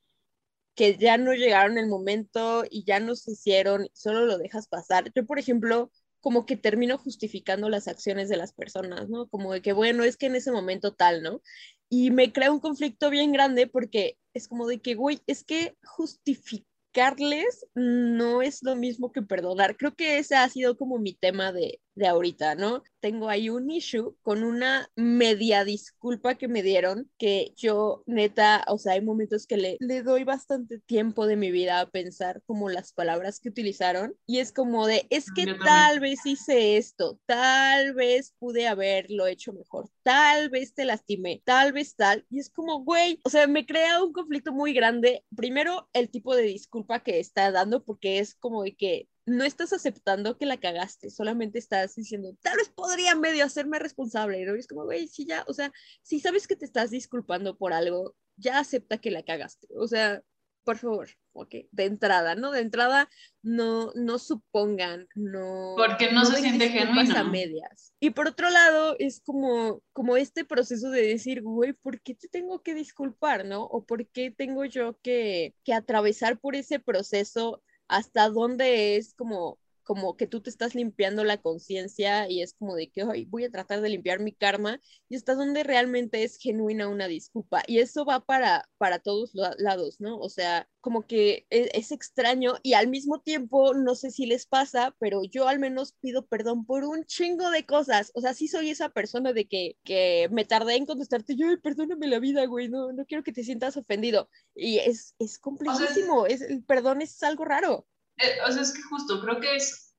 que 0.76 0.98
ya 0.98 1.18
no 1.18 1.34
llegaron 1.34 1.78
el 1.78 1.88
momento 1.88 2.64
y 2.70 2.86
ya 2.86 3.00
no 3.00 3.16
se 3.16 3.32
hicieron, 3.32 3.90
solo 3.94 4.26
lo 4.26 4.38
dejas 4.38 4.68
pasar. 4.68 5.12
Yo, 5.14 5.26
por 5.26 5.40
ejemplo, 5.40 5.92
como 6.22 6.46
que 6.46 6.56
termino 6.56 6.98
justificando 6.98 7.68
las 7.68 7.88
acciones 7.88 8.30
de 8.30 8.38
las 8.38 8.54
personas, 8.54 9.10
¿no? 9.10 9.28
Como 9.28 9.54
de 9.54 9.62
que, 9.62 9.74
bueno, 9.74 10.04
es 10.04 10.18
que 10.18 10.28
en 10.28 10.36
ese 10.36 10.52
momento 10.52 10.94
tal, 10.94 11.22
¿no? 11.22 11.42
Y 11.90 12.12
me 12.12 12.32
crea 12.32 12.52
un 12.52 12.62
conflicto 12.62 13.10
bien 13.10 13.34
grande 13.34 13.68
porque 13.68 14.18
es 14.34 14.48
como 14.48 14.68
de 14.68 14.80
que, 14.80 14.96
güey, 14.96 15.20
es 15.28 15.44
que 15.44 15.76
justificar 15.84 16.71
Carles 16.94 17.66
no 17.76 18.42
es 18.42 18.64
lo 18.64 18.76
mismo 18.76 19.12
que 19.12 19.22
perdonar. 19.22 19.78
Creo 19.78 19.96
que 19.96 20.18
ese 20.18 20.36
ha 20.36 20.50
sido 20.50 20.78
como 20.78 21.00
mi 21.00 21.14
tema 21.14 21.52
de, 21.54 21.82
de 21.96 22.08
ahorita, 22.08 22.56
¿no? 22.56 22.84
Tengo 23.00 23.30
ahí 23.30 23.50
un 23.50 23.70
issue 23.70 24.16
con 24.22 24.44
una 24.44 24.90
media 24.96 25.66
disculpa 25.66 26.36
que 26.36 26.48
me 26.48 26.64
dieron, 26.64 27.10
que 27.18 27.54
yo 27.56 28.04
neta, 28.06 28.64
o 28.68 28.78
sea, 28.78 28.94
hay 28.94 29.02
momentos 29.02 29.48
que 29.48 29.58
le, 29.58 29.78
le 29.80 30.04
doy 30.04 30.24
bastante 30.24 30.80
tiempo 30.80 31.26
de 31.28 31.36
mi 31.36 31.52
vida 31.52 31.80
a 31.80 31.90
pensar 31.90 32.42
como 32.46 32.70
las 32.70 32.94
palabras 32.94 33.40
que 33.40 33.50
utilizaron 33.50 34.16
y 34.26 34.40
es 34.40 34.52
como 34.52 34.88
de, 34.88 35.06
es 35.10 35.32
que 35.32 35.46
tal 35.64 36.00
vez 36.00 36.26
hice 36.26 36.78
esto, 36.78 37.20
tal 37.26 37.94
vez 37.94 38.34
pude 38.40 38.68
haberlo 38.68 39.28
hecho 39.28 39.54
mejor, 39.54 39.90
tal 40.04 40.50
vez 40.50 40.74
te 40.74 40.86
lastimé, 40.86 41.42
tal 41.46 41.74
vez 41.74 41.96
tal, 41.96 42.26
y 42.30 42.40
es 42.40 42.50
como, 42.50 42.84
güey, 42.84 43.20
o 43.24 43.30
sea, 43.30 43.48
me 43.48 43.66
crea 43.66 44.04
un 44.04 44.14
conflicto 44.14 44.52
muy 44.52 44.74
grande. 44.74 45.24
Primero, 45.36 45.90
el 45.94 46.10
tipo 46.10 46.36
de 46.36 46.44
disculpa 46.44 47.04
que 47.04 47.20
está 47.20 47.52
dando, 47.52 47.84
porque 47.84 48.20
es 48.20 48.36
como 48.36 48.64
de 48.64 48.76
que 48.76 49.08
no 49.26 49.44
estás 49.44 49.74
aceptando 49.74 50.38
que 50.38 50.46
la 50.46 50.58
cagaste, 50.58 51.10
solamente 51.10 51.60
estás 51.60 51.96
diciendo, 51.96 52.36
tal 52.42 52.58
vez 52.58 52.70
podría 52.70 53.16
medio 53.16 53.46
hacerme 53.46 53.80
responsable, 53.80 54.44
¿no? 54.46 54.56
Y 54.56 54.60
es 54.60 54.68
como, 54.68 54.86
güey, 54.86 55.08
si 55.08 55.26
ya, 55.26 55.44
o 55.48 55.54
sea, 55.54 55.72
si 56.02 56.20
sabes 56.20 56.48
que 56.48 56.56
te 56.56 56.66
estás 56.66 56.90
disculpando 56.92 57.58
por 57.58 57.74
algo, 57.74 58.16
ya 58.38 58.60
acepta 58.60 58.98
que 58.98 59.12
la 59.12 59.24
cagaste, 59.24 59.68
o 59.76 59.88
sea, 59.88 60.24
por 60.64 60.78
favor, 60.78 61.10
ok, 61.34 61.56
de 61.72 61.86
entrada, 61.86 62.36
¿no? 62.36 62.52
De 62.52 62.62
entrada, 62.62 63.10
no, 63.42 63.92
no 63.96 64.20
supongan, 64.20 65.08
no... 65.16 65.74
Porque 65.76 66.12
no, 66.12 66.22
no 66.22 66.26
se 66.26 66.42
siente 66.42 66.70
genuino. 66.70 67.18
a 67.18 67.24
medias. 67.24 67.94
Y 68.00 68.12
por 68.12 68.28
otro 68.28 68.50
lado, 68.50 68.96
es 69.00 69.22
como, 69.22 69.82
como 69.92 70.18
este 70.18 70.46
proceso 70.46 70.92
de 70.92 71.02
decir, 71.02 71.42
güey, 71.42 71.74
¿por 71.74 72.02
qué 72.02 72.14
te 72.14 72.28
tengo 72.28 72.62
que 72.62 72.76
disculpar, 72.76 73.46
no? 73.46 73.64
O 73.64 73.86
¿por 73.86 74.08
qué 74.08 74.32
tengo 74.32 74.66
yo 74.66 75.00
que, 75.02 75.56
que 75.64 75.74
atravesar 75.74 76.40
por 76.40 76.56
ese 76.56 76.80
proceso 76.80 77.64
hasta 77.92 78.30
dónde 78.30 78.98
es 78.98 79.14
como 79.16 79.60
como 79.92 80.16
que 80.16 80.26
tú 80.26 80.40
te 80.40 80.50
estás 80.50 80.74
limpiando 80.74 81.26
la 81.26 81.42
conciencia 81.42 82.30
y 82.30 82.42
es 82.42 82.54
como 82.54 82.76
de 82.76 82.90
que 82.90 83.04
hoy 83.04 83.26
voy 83.26 83.44
a 83.44 83.52
tratar 83.52 83.82
de 83.82 83.90
limpiar 83.90 84.22
mi 84.22 84.32
karma 84.32 84.80
y 85.10 85.18
hasta 85.18 85.36
donde 85.36 85.64
realmente 85.64 86.24
es 86.24 86.38
genuina 86.38 86.88
una 86.88 87.10
disculpa 87.10 87.62
y 87.68 87.80
eso 87.80 88.06
va 88.06 88.22
para 88.22 88.70
para 88.78 89.00
todos 89.00 89.34
lados, 89.34 90.00
¿no? 90.00 90.18
O 90.18 90.30
sea, 90.30 90.70
como 90.80 91.06
que 91.06 91.46
es, 91.50 91.70
es, 91.74 91.92
extraño 91.92 92.54
y 92.64 92.72
al 92.72 92.88
mismo 92.88 93.20
tiempo 93.20 93.74
no 93.74 93.96
sé 93.96 94.12
si 94.12 94.26
les 94.26 94.46
pasa, 94.46 94.96
pero 94.98 95.24
yo 95.26 95.50
al 95.50 95.60
menos 95.60 95.92
pido 96.00 96.26
perdón 96.26 96.66
por 96.66 96.86
un 96.86 97.04
chingo 97.04 97.52
de 97.52 97.66
cosas, 97.66 98.14
o 98.16 98.22
sea, 98.22 98.34
sí 98.34 98.48
soy 98.48 98.70
esa 98.70 98.88
persona 98.88 99.34
de 99.34 99.46
que, 99.46 99.76
que 99.84 100.30
me 100.32 100.46
tardé 100.46 100.78
en 100.78 100.86
contestarte, 100.86 101.36
yo, 101.36 101.48
perdóname 101.62 102.08
la 102.08 102.20
vida, 102.20 102.46
güey, 102.46 102.70
no, 102.70 102.94
no 102.94 103.06
quiero 103.06 103.26
que 103.26 103.34
te 103.34 103.44
sientas 103.44 103.76
ofendido 103.76 104.30
y 104.56 104.78
es, 104.78 105.16
es 105.20 105.38
complejísimo, 105.38 106.22
o 106.22 106.28
sea, 106.28 106.36
es, 106.36 106.42
el 106.44 106.64
perdón 106.64 107.02
es 107.02 107.22
algo 107.24 107.44
raro. 107.44 107.86
Eh, 108.18 108.38
o 108.48 108.52
sea, 108.52 108.62
es 108.62 108.74
que 108.74 108.84
justo, 108.84 109.22
creo 109.22 109.40
que 109.40 109.56
es, 109.56 109.96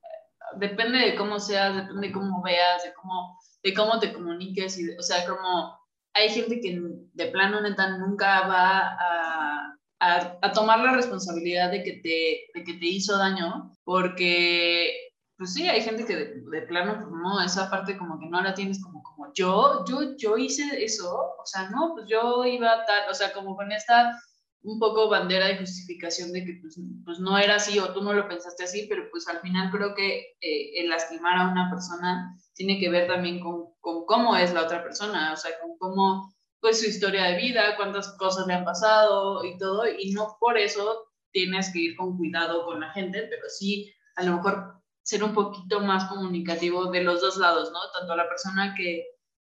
depende 0.57 0.99
de 0.99 1.17
cómo 1.17 1.39
seas, 1.41 1.75
depende 1.75 2.09
de 2.09 2.13
cómo 2.13 2.43
veas, 2.43 2.83
de 2.85 2.93
cómo, 2.95 3.39
de 3.63 3.75
cómo 3.75 3.99
te 3.99 4.13
comuniques, 4.13 4.79
y, 4.79 4.91
o 4.97 5.03
sea, 5.03 5.27
como 5.27 5.79
hay 6.15 6.29
gente 6.29 6.61
que 6.61 6.79
de 7.15 7.27
plano 7.29 7.61
neta 7.61 7.97
nunca 7.99 8.47
va 8.47 8.79
a, 8.81 9.77
a, 10.01 10.39
a, 10.43 10.53
tomar 10.53 10.81
la 10.81 10.93
responsabilidad 10.93 11.71
de 11.71 11.83
que, 11.83 11.93
te, 12.03 12.59
de 12.59 12.65
que 12.65 12.75
te 12.79 12.87
hizo 12.87 13.17
daño, 13.17 13.73
porque, 13.85 14.93
pues 15.39 15.55
sí, 15.55 15.69
hay 15.69 15.81
gente 15.81 16.05
que 16.05 16.17
de, 16.17 16.43
de, 16.51 16.63
plano, 16.63 16.95
pues 16.95 17.11
no, 17.11 17.41
esa 17.43 17.71
parte 17.71 17.97
como 17.97 18.19
que 18.19 18.27
no 18.27 18.43
la 18.43 18.55
tienes 18.55 18.83
como, 18.83 19.03
como 19.03 19.33
yo, 19.33 19.85
yo, 19.89 20.17
yo 20.17 20.37
hice 20.37 20.85
eso, 20.85 21.11
o 21.11 21.47
sea, 21.47 21.71
no, 21.71 21.95
pues 21.95 22.07
yo 22.09 22.45
iba 22.45 22.85
tal, 22.85 23.09
o 23.11 23.15
sea, 23.15 23.33
como 23.33 23.57
con 23.57 23.73
esta 23.73 24.19
un 24.65 24.79
poco 24.79 25.09
bandera 25.09 25.49
de 25.49 25.59
justificación 25.59 26.33
de 26.33 26.45
que 26.45 26.59
pues, 26.61 26.79
pues, 27.05 27.19
no 27.19 27.37
era 27.37 27.57
así 27.57 27.79
o 27.79 27.93
tú 27.93 28.03
no 28.03 28.13
lo 28.13 28.29
pensaste 28.29 28.65
así, 28.65 28.87
pero 28.89 29.09
pues 29.11 29.27
al 29.29 29.41
final 29.41 29.71
creo 29.71 29.95
que 29.95 30.37
eh, 30.41 30.81
el 30.81 30.89
lastimar 30.89 31.37
a 31.37 31.49
una 31.49 31.69
persona 31.69 32.37
tiene 32.55 32.79
que 32.79 32.89
ver 32.89 33.09
también 33.09 33.41
con, 33.41 33.75
con, 33.81 34.05
cómo 34.07 34.37
es 34.37 34.53
la 34.55 34.63
otra 34.63 34.83
persona, 34.83 35.33
o 35.33 35.37
sea, 35.37 35.51
con 35.61 35.77
cómo 35.79 36.33
pues 36.61 36.81
su 36.81 36.87
historia 36.87 37.25
de 37.25 37.39
vida, 37.39 37.77
cuántas 37.77 38.17
cosas 38.17 38.47
le 38.47 38.55
han 38.55 38.65
pasado 38.65 39.45
y 39.45 39.59
todo, 39.59 39.85
y 39.87 40.13
no 40.13 40.37
por 40.39 40.57
eso 40.57 41.09
tienes 41.33 41.73
que 41.73 41.81
ir 41.81 41.97
con 41.97 42.17
cuidado 42.17 42.65
con 42.65 42.81
la 42.81 42.93
gente, 42.93 43.27
pero 43.29 43.49
sí 43.49 43.93
a 44.15 44.23
lo 44.23 44.37
mejor 44.37 44.83
ser 45.03 45.25
un 45.25 45.35
poquito 45.35 45.81
más 45.81 46.09
comunicativo 46.09 46.91
de 46.93 47.03
los 47.03 47.21
dos 47.21 47.37
lados, 47.37 47.73
¿no? 47.73 47.79
Tanto 47.99 48.15
la 48.15 48.29
persona 48.29 48.75
que, 48.77 49.07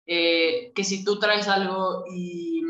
eh, 0.06 0.72
que 0.74 0.82
si 0.82 1.04
tú 1.04 1.20
traes 1.20 1.46
algo 1.46 2.04
y, 2.12 2.62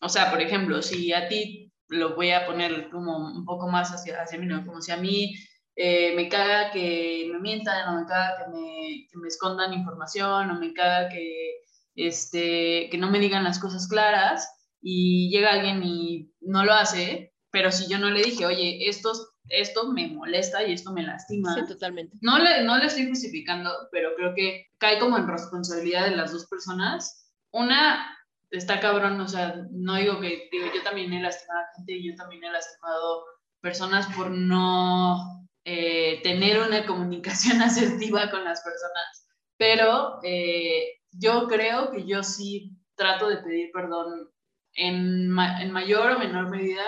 o 0.00 0.08
sea, 0.08 0.30
por 0.30 0.40
ejemplo, 0.40 0.82
si 0.82 1.12
a 1.12 1.28
ti 1.28 1.63
lo 1.94 2.14
voy 2.14 2.30
a 2.30 2.46
poner 2.46 2.90
como 2.90 3.16
un 3.18 3.44
poco 3.44 3.68
más 3.68 3.90
hacia, 3.90 4.20
hacia 4.20 4.38
mí, 4.38 4.46
¿no? 4.46 4.64
Como 4.66 4.80
si 4.80 4.92
a 4.92 4.96
mí 4.96 5.34
eh, 5.76 6.14
me 6.14 6.28
caga 6.28 6.70
que 6.70 7.28
me 7.32 7.40
mientan, 7.40 7.88
o 7.88 8.00
me 8.00 8.06
caga 8.06 8.44
que 8.44 8.50
me, 8.50 9.08
que 9.10 9.18
me, 9.18 9.28
escondan 9.28 9.72
información, 9.72 10.50
o 10.50 10.60
me 10.60 10.72
caga 10.72 11.08
que, 11.08 11.62
este, 11.96 12.88
que 12.90 12.98
no 12.98 13.10
me 13.10 13.18
digan 13.18 13.44
las 13.44 13.58
cosas 13.58 13.88
claras, 13.88 14.48
y 14.80 15.30
llega 15.30 15.52
alguien 15.52 15.82
y 15.82 16.30
no 16.40 16.64
lo 16.64 16.74
hace, 16.74 17.34
pero 17.50 17.72
si 17.72 17.88
yo 17.88 17.98
no 17.98 18.10
le 18.10 18.22
dije, 18.22 18.44
oye, 18.44 18.88
esto, 18.88 19.12
esto 19.48 19.90
me 19.90 20.08
molesta 20.08 20.62
y 20.62 20.72
esto 20.72 20.92
me 20.92 21.02
lastima. 21.02 21.54
Sí, 21.54 21.66
totalmente. 21.66 22.16
No 22.20 22.38
le, 22.38 22.62
no 22.64 22.76
le 22.76 22.86
estoy 22.86 23.08
justificando, 23.08 23.70
pero 23.90 24.10
creo 24.16 24.34
que 24.34 24.66
cae 24.78 24.98
como 24.98 25.16
en 25.16 25.26
responsabilidad 25.26 26.04
de 26.04 26.16
las 26.16 26.32
dos 26.32 26.46
personas. 26.46 27.30
Una, 27.50 28.14
está 28.58 28.80
cabrón, 28.80 29.20
o 29.20 29.28
sea, 29.28 29.66
no 29.70 29.96
digo 29.96 30.20
que, 30.20 30.48
digo, 30.50 30.66
yo 30.74 30.82
también 30.82 31.12
he 31.12 31.20
lastimado 31.20 31.60
a 31.60 31.76
gente 31.76 31.92
y 31.92 32.10
yo 32.10 32.16
también 32.16 32.44
he 32.44 32.52
lastimado 32.52 33.24
personas 33.60 34.06
por 34.14 34.30
no 34.30 35.46
eh, 35.64 36.20
tener 36.22 36.60
una 36.60 36.86
comunicación 36.86 37.62
asertiva 37.62 38.30
con 38.30 38.44
las 38.44 38.62
personas, 38.62 39.28
pero 39.56 40.18
eh, 40.22 41.00
yo 41.12 41.48
creo 41.48 41.90
que 41.90 42.06
yo 42.06 42.22
sí 42.22 42.76
trato 42.96 43.28
de 43.28 43.38
pedir 43.38 43.70
perdón 43.72 44.30
en, 44.74 45.36
en 45.60 45.70
mayor 45.70 46.12
o 46.12 46.18
menor 46.18 46.50
medida 46.50 46.84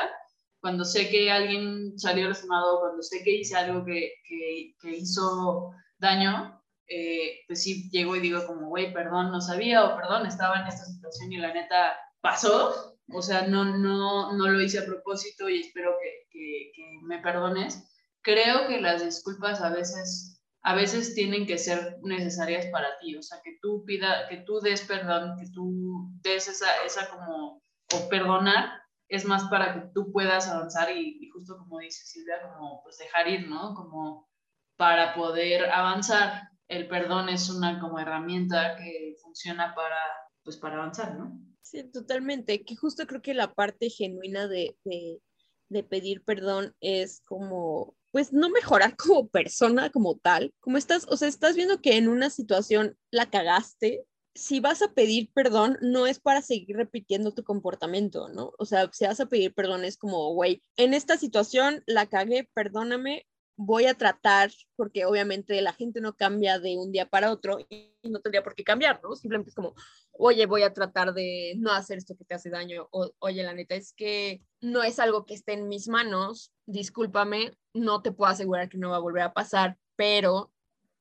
cuando 0.61 0.85
sé 0.85 1.09
que 1.11 1.31
alguien 1.31 1.97
salió 1.97 2.29
lastimado, 2.29 2.81
cuando 2.81 3.01
sé 3.01 3.23
que 3.23 3.37
hice 3.37 3.55
algo 3.55 3.85
que, 3.85 4.15
que, 4.25 4.75
que 4.81 4.97
hizo 4.97 5.71
daño, 5.99 6.56
eh, 6.89 7.41
pues 7.47 7.63
sí 7.63 7.91
llego 7.91 8.17
y 8.17 8.21
digo 8.21 8.47
como, 8.47 8.69
güey, 8.69 8.93
perdón, 8.93 9.31
no 9.31 9.41
sabía, 9.41 9.85
o 9.85 9.97
perdón, 9.97 10.27
estaba 10.27 10.61
en 10.61 10.67
esta 10.67 10.85
situación 10.85 11.33
y 11.33 11.39
la 11.39 11.53
neta 11.53 11.97
pasó, 12.21 12.97
o 13.13 13.23
sea, 13.23 13.47
no, 13.47 13.65
no, 13.65 14.33
no 14.33 14.49
lo 14.49 14.61
hice 14.61 14.79
a 14.79 14.87
propósito 14.87 15.49
y 15.49 15.61
espero 15.61 15.97
que, 16.03 16.27
que, 16.31 16.73
que 16.75 16.83
me 17.03 17.19
perdones. 17.21 17.85
Creo 18.23 18.67
que 18.67 18.81
las 18.81 19.05
disculpas 19.05 19.61
a 19.61 19.71
veces, 19.71 20.43
a 20.63 20.75
veces 20.75 21.15
tienen 21.15 21.47
que 21.47 21.59
ser 21.59 21.99
necesarias 22.03 22.67
para 22.67 22.99
ti, 22.99 23.17
o 23.17 23.23
sea, 23.23 23.39
que 23.45 23.59
tú 23.63 23.85
pida, 23.85 24.29
que 24.29 24.39
tú 24.39 24.61
des 24.61 24.81
perdón, 24.83 25.37
que 25.39 25.47
tú 25.53 26.11
des 26.23 26.49
esa, 26.49 26.85
esa 26.85 27.09
como, 27.09 27.63
o 27.93 28.09
perdonar, 28.09 28.81
es 29.09 29.25
más 29.25 29.45
para 29.45 29.75
que 29.75 29.89
tú 29.95 30.11
puedas 30.13 30.49
avanzar 30.49 30.91
y, 30.91 31.29
justo 31.33 31.57
como 31.59 31.79
dice 31.79 32.05
Silvia, 32.05 32.41
como 32.43 32.83
pues 32.83 32.99
dejar 32.99 33.29
ir, 33.29 33.49
¿no? 33.49 33.75
Como 33.75 34.29
para 34.77 35.15
poder 35.15 35.71
avanzar. 35.71 36.51
El 36.69 36.89
perdón 36.89 37.29
es 37.29 37.49
una 37.49 37.81
como 37.81 37.99
herramienta 37.99 38.77
que 38.77 39.17
funciona 39.23 39.75
para, 39.75 39.97
pues 40.43 40.57
para 40.57 40.77
avanzar, 40.77 41.17
¿no? 41.17 41.41
Sí, 41.63 41.85
totalmente. 41.85 42.65
Que 42.65 42.77
justo 42.77 43.07
creo 43.07 43.23
que 43.23 43.35
la 43.35 43.55
parte 43.55 43.91
genuina 43.91 44.49
de, 44.49 44.77
de, 44.85 45.21
de 45.69 45.83
pedir 45.83 46.25
perdón 46.25 46.75
es 46.81 47.23
como 47.27 47.97
pues 48.17 48.33
no 48.33 48.49
mejorar 48.49 48.97
como 48.97 49.29
persona 49.29 49.91
como 49.91 50.17
tal, 50.17 50.55
como 50.61 50.79
estás, 50.79 51.07
o 51.11 51.19
sea, 51.19 51.29
estás 51.29 51.55
viendo 51.55 51.83
que 51.83 51.99
en 51.99 52.09
una 52.09 52.31
situación 52.31 52.97
la 53.11 53.29
cagaste, 53.29 54.07
si 54.35 54.61
vas 54.61 54.81
a 54.81 54.93
pedir 54.95 55.31
perdón, 55.35 55.77
no 55.83 56.07
es 56.07 56.19
para 56.19 56.41
seguir 56.41 56.77
repitiendo 56.77 57.33
tu 57.35 57.45
comportamiento, 57.45 58.29
¿no? 58.29 58.53
O 58.59 58.65
sea, 58.65 58.89
si 58.93 59.05
vas 59.05 59.21
a 59.21 59.27
pedir 59.27 59.53
perdón 59.55 59.85
es 59.85 59.99
como, 59.99 60.33
güey, 60.33 60.63
en 60.77 60.95
esta 60.95 61.19
situación 61.19 61.83
la 61.87 62.07
cagué, 62.07 62.49
perdóname, 62.55 63.27
voy 63.57 63.87
a 63.87 63.95
tratar, 63.95 64.51
porque 64.77 65.07
obviamente 65.07 65.61
la 65.63 65.73
gente 65.73 66.01
no 66.01 66.15
cambia 66.15 66.59
de 66.59 66.77
un 66.77 66.93
día 66.93 67.09
para 67.09 67.33
otro 67.33 67.59
y 67.69 67.93
no 68.03 68.21
tendría 68.21 68.43
por 68.43 68.55
qué 68.55 68.65
cambiar, 68.65 69.01
¿no? 69.03 69.17
Simplemente 69.17 69.51
es 69.51 69.55
como, 69.55 69.75
oye, 70.13 70.47
voy 70.47 70.63
a 70.63 70.73
tratar 70.73 71.15
de 71.15 71.55
no 71.57 71.73
hacer 71.73 71.99
esto 71.99 72.17
que 72.17 72.25
te 72.25 72.35
hace 72.35 72.51
daño, 72.51 72.89
o, 72.93 73.11
oye, 73.19 73.43
la 73.43 73.55
neta 73.55 73.75
es 73.75 73.93
que 73.95 74.43
no 74.61 74.83
es 74.83 74.99
algo 74.99 75.25
que 75.25 75.35
esté 75.35 75.55
en 75.55 75.69
mis 75.69 75.89
manos, 75.89 76.53
discúlpame, 76.67 77.57
no 77.73 78.03
te 78.03 78.13
puedo 78.13 78.31
asegurar 78.31 78.69
que 78.69 78.79
no 78.79 78.91
va 78.91 78.97
a 78.97 79.01
volver 79.01 79.23
a 79.23 79.33
pasar, 79.33 79.79
pero 79.97 80.53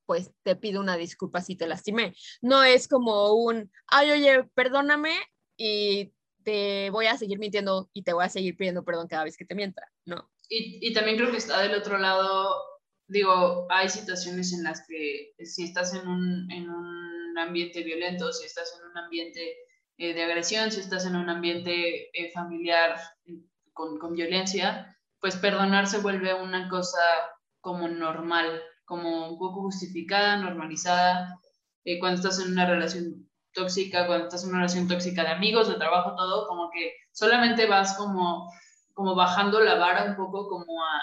pues 0.05 0.31
te 0.43 0.55
pido 0.55 0.81
una 0.81 0.97
disculpa 0.97 1.41
si 1.41 1.55
te 1.55 1.67
lastimé. 1.67 2.13
No 2.41 2.63
es 2.63 2.87
como 2.87 3.33
un, 3.33 3.71
ay, 3.87 4.11
oye, 4.11 4.43
perdóname 4.53 5.15
y 5.57 6.13
te 6.43 6.91
voy 6.91 7.07
a 7.07 7.17
seguir 7.17 7.39
mintiendo 7.39 7.89
y 7.91 8.03
te 8.03 8.13
voy 8.13 8.23
a 8.23 8.29
seguir 8.29 8.55
pidiendo 8.55 8.85
perdón 8.85 9.07
cada 9.07 9.23
vez 9.23 9.35
que 9.35 9.45
te 9.45 9.55
mienta, 9.55 9.81
¿no? 10.05 10.29
Y, 10.49 10.93
también 10.93 11.17
creo 11.17 11.31
que 11.31 11.37
está 11.37 11.59
del 11.59 11.73
otro 11.73 11.97
lado, 11.97 12.55
digo, 13.07 13.67
hay 13.69 13.89
situaciones 13.89 14.53
en 14.53 14.63
las 14.63 14.85
que 14.87 15.33
si 15.43 15.63
estás 15.63 15.93
en 15.93 16.07
un, 16.07 16.51
en 16.51 16.69
un 16.69 17.37
ambiente 17.37 17.83
violento, 17.83 18.31
si 18.31 18.45
estás 18.45 18.77
en 18.79 18.89
un 18.89 18.97
ambiente 18.97 19.57
eh, 19.97 20.13
de 20.13 20.23
agresión, 20.23 20.71
si 20.71 20.79
estás 20.79 21.05
en 21.05 21.15
un 21.15 21.29
ambiente 21.29 22.09
eh, 22.13 22.31
familiar 22.33 22.97
eh, 23.25 23.39
con, 23.73 23.97
con 23.97 24.13
violencia, 24.13 24.95
pues 25.19 25.35
perdonar 25.35 25.87
se 25.87 25.99
vuelve 25.99 26.33
una 26.33 26.69
cosa 26.69 26.99
como 27.59 27.87
normal, 27.87 28.61
como 28.85 29.29
un 29.29 29.39
poco 29.39 29.63
justificada, 29.63 30.37
normalizada, 30.37 31.39
eh, 31.85 31.99
cuando 31.99 32.17
estás 32.17 32.39
en 32.43 32.51
una 32.51 32.65
relación 32.65 33.29
tóxica, 33.53 34.07
cuando 34.07 34.25
estás 34.25 34.43
en 34.43 34.49
una 34.49 34.59
relación 34.59 34.87
tóxica 34.87 35.23
de 35.23 35.29
amigos, 35.29 35.67
de 35.67 35.75
trabajo, 35.75 36.15
todo, 36.15 36.47
como 36.47 36.69
que 36.71 36.93
solamente 37.11 37.67
vas 37.67 37.95
como, 37.95 38.51
como 38.95 39.13
bajando 39.13 39.59
la 39.59 39.75
vara 39.75 40.05
un 40.05 40.15
poco 40.15 40.47
como 40.47 40.83
a, 40.83 41.01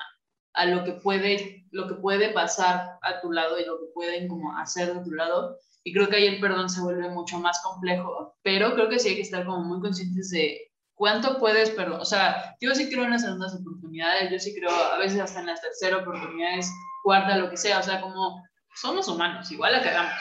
a 0.55 0.67
lo, 0.67 0.83
que 0.83 0.93
puede, 0.93 1.67
lo 1.71 1.87
que 1.87 1.95
puede 1.95 2.31
pasar 2.31 2.99
a 3.03 3.21
tu 3.21 3.31
lado 3.31 3.61
y 3.61 3.65
lo 3.65 3.79
que 3.79 3.87
pueden 3.95 4.27
como 4.29 4.57
hacer 4.59 4.93
de 4.93 5.05
tu 5.05 5.13
lado. 5.13 5.59
Y 5.85 5.93
creo 5.93 6.09
que 6.09 6.17
ahí 6.17 6.27
el 6.27 6.41
perdón 6.41 6.69
se 6.69 6.81
vuelve 6.81 7.09
mucho 7.11 7.39
más 7.39 7.61
complejo, 7.63 8.37
pero 8.43 8.75
creo 8.75 8.89
que 8.89 8.99
sí 8.99 9.11
hay 9.11 9.17
que 9.17 9.23
estar 9.23 9.45
como 9.45 9.61
muy 9.65 9.81
conscientes 9.81 10.31
de 10.31 10.73
cuánto 10.95 11.39
puedes 11.39 11.71
perdonar. 11.71 12.01
O 12.01 12.05
sea, 12.05 12.57
yo 12.61 12.75
sí 12.75 12.89
creo 12.89 13.05
en 13.05 13.11
las 13.11 13.23
segundas 13.23 13.55
oportunidades, 13.55 14.31
yo 14.31 14.39
sí 14.39 14.55
creo 14.59 14.71
a 14.71 14.99
veces 14.99 15.21
hasta 15.21 15.41
en 15.41 15.47
las 15.47 15.61
terceras 15.61 16.03
oportunidades 16.03 16.71
guarda 17.05 17.37
lo 17.37 17.51
que 17.51 17.57
sea, 17.57 17.81
o 17.81 17.83
sea, 17.83 18.01
como 18.01 18.43
somos 18.75 19.09
humanos, 19.09 19.51
igual 19.51 19.73
la 19.73 19.83
cagamos, 19.83 20.15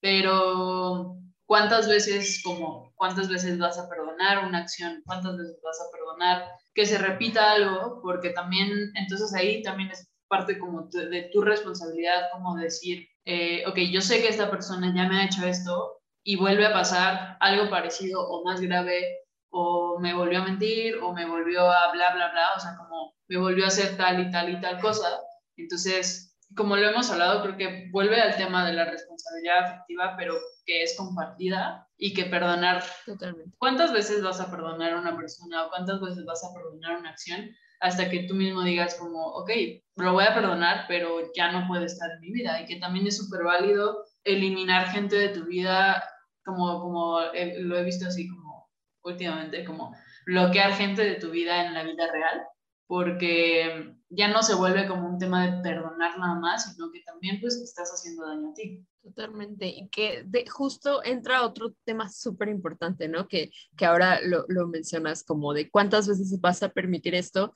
pero 0.00 1.16
¿cuántas 1.48 1.88
veces, 1.88 2.42
como, 2.44 2.92
cuántas 2.94 3.28
veces 3.28 3.58
vas 3.58 3.78
a 3.78 3.88
perdonar 3.88 4.44
una 4.44 4.58
acción? 4.58 5.02
¿Cuántas 5.06 5.36
veces 5.38 5.58
vas 5.64 5.80
a 5.80 5.90
perdonar 5.90 6.44
que 6.74 6.86
se 6.86 6.98
repita 6.98 7.52
algo? 7.52 8.00
Porque 8.02 8.30
también, 8.30 8.70
entonces 8.94 9.34
ahí 9.34 9.62
también 9.62 9.90
es 9.90 10.08
parte 10.28 10.58
como 10.58 10.88
de 10.92 11.30
tu 11.32 11.40
responsabilidad, 11.40 12.28
como 12.32 12.54
decir, 12.56 13.08
eh, 13.24 13.64
ok, 13.66 13.78
yo 13.90 14.02
sé 14.02 14.20
que 14.20 14.28
esta 14.28 14.50
persona 14.50 14.92
ya 14.94 15.08
me 15.08 15.20
ha 15.20 15.24
hecho 15.24 15.46
esto 15.46 16.00
y 16.22 16.36
vuelve 16.36 16.66
a 16.66 16.72
pasar 16.72 17.38
algo 17.40 17.70
parecido 17.70 18.20
o 18.20 18.44
más 18.44 18.60
grave, 18.60 19.02
o 19.50 19.98
me 19.98 20.12
volvió 20.12 20.42
a 20.42 20.44
mentir, 20.44 20.96
o 21.02 21.14
me 21.14 21.24
volvió 21.26 21.62
a 21.62 21.90
bla, 21.92 22.14
bla, 22.14 22.30
bla, 22.30 22.48
o 22.54 22.60
sea, 22.60 22.76
como 22.76 23.14
me 23.28 23.38
volvió 23.38 23.64
a 23.64 23.68
hacer 23.68 23.96
tal 23.96 24.20
y 24.20 24.30
tal 24.30 24.50
y 24.50 24.60
tal 24.60 24.78
cosa 24.80 25.18
entonces, 25.58 26.27
como 26.56 26.76
lo 26.76 26.88
hemos 26.88 27.10
hablado, 27.10 27.42
creo 27.42 27.56
que 27.56 27.88
vuelve 27.90 28.20
al 28.20 28.36
tema 28.36 28.66
de 28.66 28.72
la 28.72 28.84
responsabilidad 28.86 29.64
afectiva, 29.64 30.14
pero 30.16 30.34
que 30.64 30.82
es 30.82 30.96
compartida 30.96 31.86
y 31.96 32.14
que 32.14 32.24
perdonar. 32.24 32.82
Totalmente. 33.04 33.56
¿Cuántas 33.58 33.92
veces 33.92 34.22
vas 34.22 34.40
a 34.40 34.50
perdonar 34.50 34.92
a 34.92 35.00
una 35.00 35.16
persona 35.16 35.64
o 35.66 35.70
cuántas 35.70 36.00
veces 36.00 36.24
vas 36.24 36.42
a 36.44 36.52
perdonar 36.54 36.98
una 36.98 37.10
acción 37.10 37.50
hasta 37.80 38.10
que 38.10 38.24
tú 38.24 38.34
mismo 38.34 38.62
digas 38.62 38.96
como, 38.96 39.24
ok, 39.34 39.50
lo 39.96 40.12
voy 40.12 40.24
a 40.24 40.34
perdonar, 40.34 40.86
pero 40.88 41.32
ya 41.34 41.52
no 41.52 41.68
puede 41.68 41.84
estar 41.84 42.10
en 42.12 42.20
mi 42.20 42.32
vida? 42.32 42.60
Y 42.60 42.66
que 42.66 42.76
también 42.76 43.06
es 43.06 43.16
súper 43.16 43.44
válido 43.44 44.04
eliminar 44.24 44.88
gente 44.88 45.16
de 45.16 45.28
tu 45.28 45.44
vida, 45.44 46.02
como, 46.44 46.80
como 46.80 47.20
lo 47.20 47.78
he 47.78 47.84
visto 47.84 48.06
así 48.06 48.28
como 48.28 48.68
últimamente, 49.04 49.64
como 49.64 49.94
bloquear 50.26 50.72
gente 50.72 51.04
de 51.04 51.16
tu 51.16 51.30
vida 51.30 51.64
en 51.64 51.74
la 51.74 51.84
vida 51.84 52.10
real 52.10 52.42
porque 52.88 53.94
ya 54.08 54.28
no 54.28 54.42
se 54.42 54.54
vuelve 54.54 54.88
como 54.88 55.06
un 55.06 55.18
tema 55.18 55.46
de 55.46 55.62
perdonar 55.62 56.18
nada 56.18 56.34
más, 56.40 56.72
sino 56.72 56.90
que 56.90 57.02
también 57.02 57.38
pues 57.40 57.56
estás 57.56 57.90
haciendo 57.90 58.26
daño 58.26 58.50
a 58.50 58.54
ti. 58.54 58.84
Totalmente, 59.02 59.68
y 59.68 59.88
que 59.90 60.24
de, 60.26 60.46
justo 60.48 61.04
entra 61.04 61.44
otro 61.44 61.74
tema 61.84 62.08
súper 62.08 62.48
importante, 62.48 63.06
¿no? 63.06 63.28
Que, 63.28 63.50
que 63.76 63.84
ahora 63.84 64.20
lo, 64.22 64.46
lo 64.48 64.66
mencionas 64.66 65.22
como 65.22 65.52
de 65.52 65.70
cuántas 65.70 66.08
veces 66.08 66.40
vas 66.40 66.62
a 66.62 66.70
permitir 66.70 67.14
esto, 67.14 67.52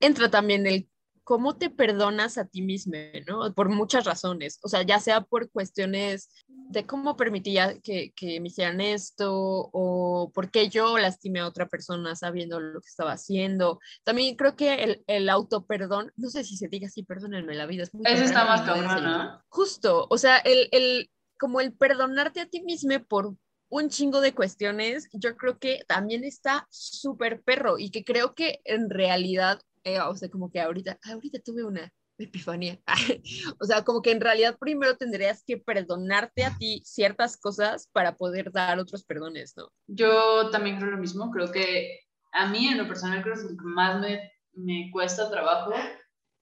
entra 0.00 0.30
también 0.30 0.66
el 0.66 0.88
cómo 1.24 1.56
te 1.56 1.70
perdonas 1.70 2.36
a 2.36 2.44
ti 2.44 2.60
mismo, 2.60 2.94
¿no? 3.26 3.54
Por 3.54 3.70
muchas 3.70 4.04
razones, 4.04 4.60
o 4.62 4.68
sea, 4.68 4.82
ya 4.82 5.00
sea 5.00 5.22
por 5.22 5.50
cuestiones 5.50 6.28
de 6.68 6.86
cómo 6.86 7.16
permitía 7.16 7.78
que, 7.80 8.12
que 8.14 8.40
me 8.40 8.48
hicieran 8.48 8.80
esto 8.80 9.30
o 9.32 10.30
por 10.34 10.50
qué 10.50 10.68
yo 10.68 10.98
lastimé 10.98 11.40
a 11.40 11.46
otra 11.46 11.66
persona 11.68 12.16
sabiendo 12.16 12.60
lo 12.60 12.80
que 12.80 12.88
estaba 12.88 13.12
haciendo. 13.12 13.80
También 14.02 14.36
creo 14.36 14.56
que 14.56 14.74
el, 14.74 15.04
el 15.06 15.28
auto 15.28 15.66
perdón, 15.66 16.12
no 16.16 16.30
sé 16.30 16.44
si 16.44 16.56
se 16.56 16.68
diga 16.68 16.86
así, 16.86 17.02
perdónenme 17.02 17.54
la 17.54 17.66
vida. 17.66 17.84
Es 17.84 17.94
muy 17.94 18.04
Eso 18.06 18.24
está 18.24 18.44
más 18.44 18.62
cabrón, 18.62 19.04
¿no? 19.04 19.42
Justo, 19.48 20.06
o 20.10 20.18
sea, 20.18 20.38
el, 20.38 20.68
el, 20.72 21.10
como 21.38 21.60
el 21.60 21.72
perdonarte 21.72 22.40
a 22.40 22.46
ti 22.46 22.62
mismo 22.62 22.98
por 23.04 23.34
un 23.68 23.88
chingo 23.88 24.20
de 24.20 24.34
cuestiones, 24.34 25.08
yo 25.12 25.36
creo 25.36 25.58
que 25.58 25.84
también 25.88 26.24
está 26.24 26.66
súper 26.70 27.42
perro 27.42 27.78
y 27.78 27.90
que 27.90 28.04
creo 28.04 28.34
que 28.34 28.60
en 28.64 28.90
realidad 28.90 29.60
eh, 29.84 30.00
o 30.00 30.16
sea, 30.16 30.30
como 30.30 30.50
que 30.50 30.60
ahorita, 30.60 30.98
ahorita 31.02 31.38
tuve 31.40 31.62
una 31.62 31.92
epifanía. 32.18 32.78
o 33.60 33.64
sea, 33.64 33.84
como 33.84 34.02
que 34.02 34.12
en 34.12 34.20
realidad 34.20 34.56
primero 34.58 34.96
tendrías 34.96 35.42
que 35.44 35.56
perdonarte 35.56 36.44
a 36.44 36.56
ti 36.56 36.82
ciertas 36.84 37.36
cosas 37.36 37.88
para 37.92 38.16
poder 38.16 38.52
dar 38.52 38.78
otros 38.78 39.04
perdones, 39.04 39.54
¿no? 39.56 39.68
Yo 39.86 40.50
también 40.50 40.78
creo 40.78 40.92
lo 40.92 40.98
mismo, 40.98 41.30
creo 41.30 41.50
que 41.50 42.00
a 42.32 42.48
mí 42.48 42.68
en 42.68 42.78
lo 42.78 42.88
personal 42.88 43.22
creo 43.22 43.34
que 43.34 43.40
es 43.40 43.50
lo 43.50 43.56
que 43.56 43.64
más 43.64 44.00
me, 44.00 44.32
me 44.52 44.90
cuesta 44.92 45.30
trabajo 45.30 45.72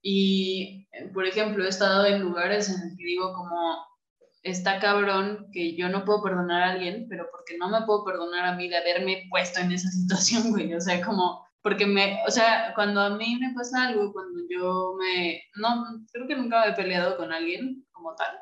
y, 0.02 0.88
por 1.14 1.26
ejemplo, 1.26 1.64
he 1.64 1.69
estado 1.69 2.05
en 2.07 2.21
lugares 2.21 2.69
en 2.69 2.75
los 2.75 2.99
que 2.99 3.05
digo 3.05 3.33
como, 3.33 3.87
está 4.43 4.81
cabrón 4.81 5.47
que 5.52 5.76
yo 5.76 5.88
no 5.88 6.05
puedo 6.05 6.23
perdonar 6.23 6.62
a 6.62 6.71
alguien, 6.73 7.07
pero 7.09 7.29
porque 7.31 7.57
no 7.57 7.69
me 7.69 7.87
puedo 7.87 8.05
perdonar 8.05 8.47
a 8.47 8.57
mí 8.57 8.69
de 8.69 8.79
haberme 8.79 9.26
puesto 9.31 9.61
en 9.61 9.73
esa 9.73 9.88
situación, 9.91 10.50
güey. 10.50 10.75
O 10.75 10.81
sea, 10.81 11.05
como 11.05 11.47
porque 11.62 11.87
me, 11.87 12.19
o 12.26 12.31
sea, 12.31 12.73
cuando 12.75 13.00
a 13.00 13.11
mí 13.16 13.38
me 13.40 13.54
pasa 13.54 13.85
algo, 13.85 14.12
cuando 14.12 14.40
yo 14.50 14.95
me, 14.99 15.42
no, 15.57 16.04
creo 16.12 16.26
que 16.26 16.37
nunca 16.37 16.66
he 16.66 16.75
peleado 16.75 17.16
con 17.16 17.33
alguien 17.33 17.87
como 17.92 18.14
tal, 18.16 18.37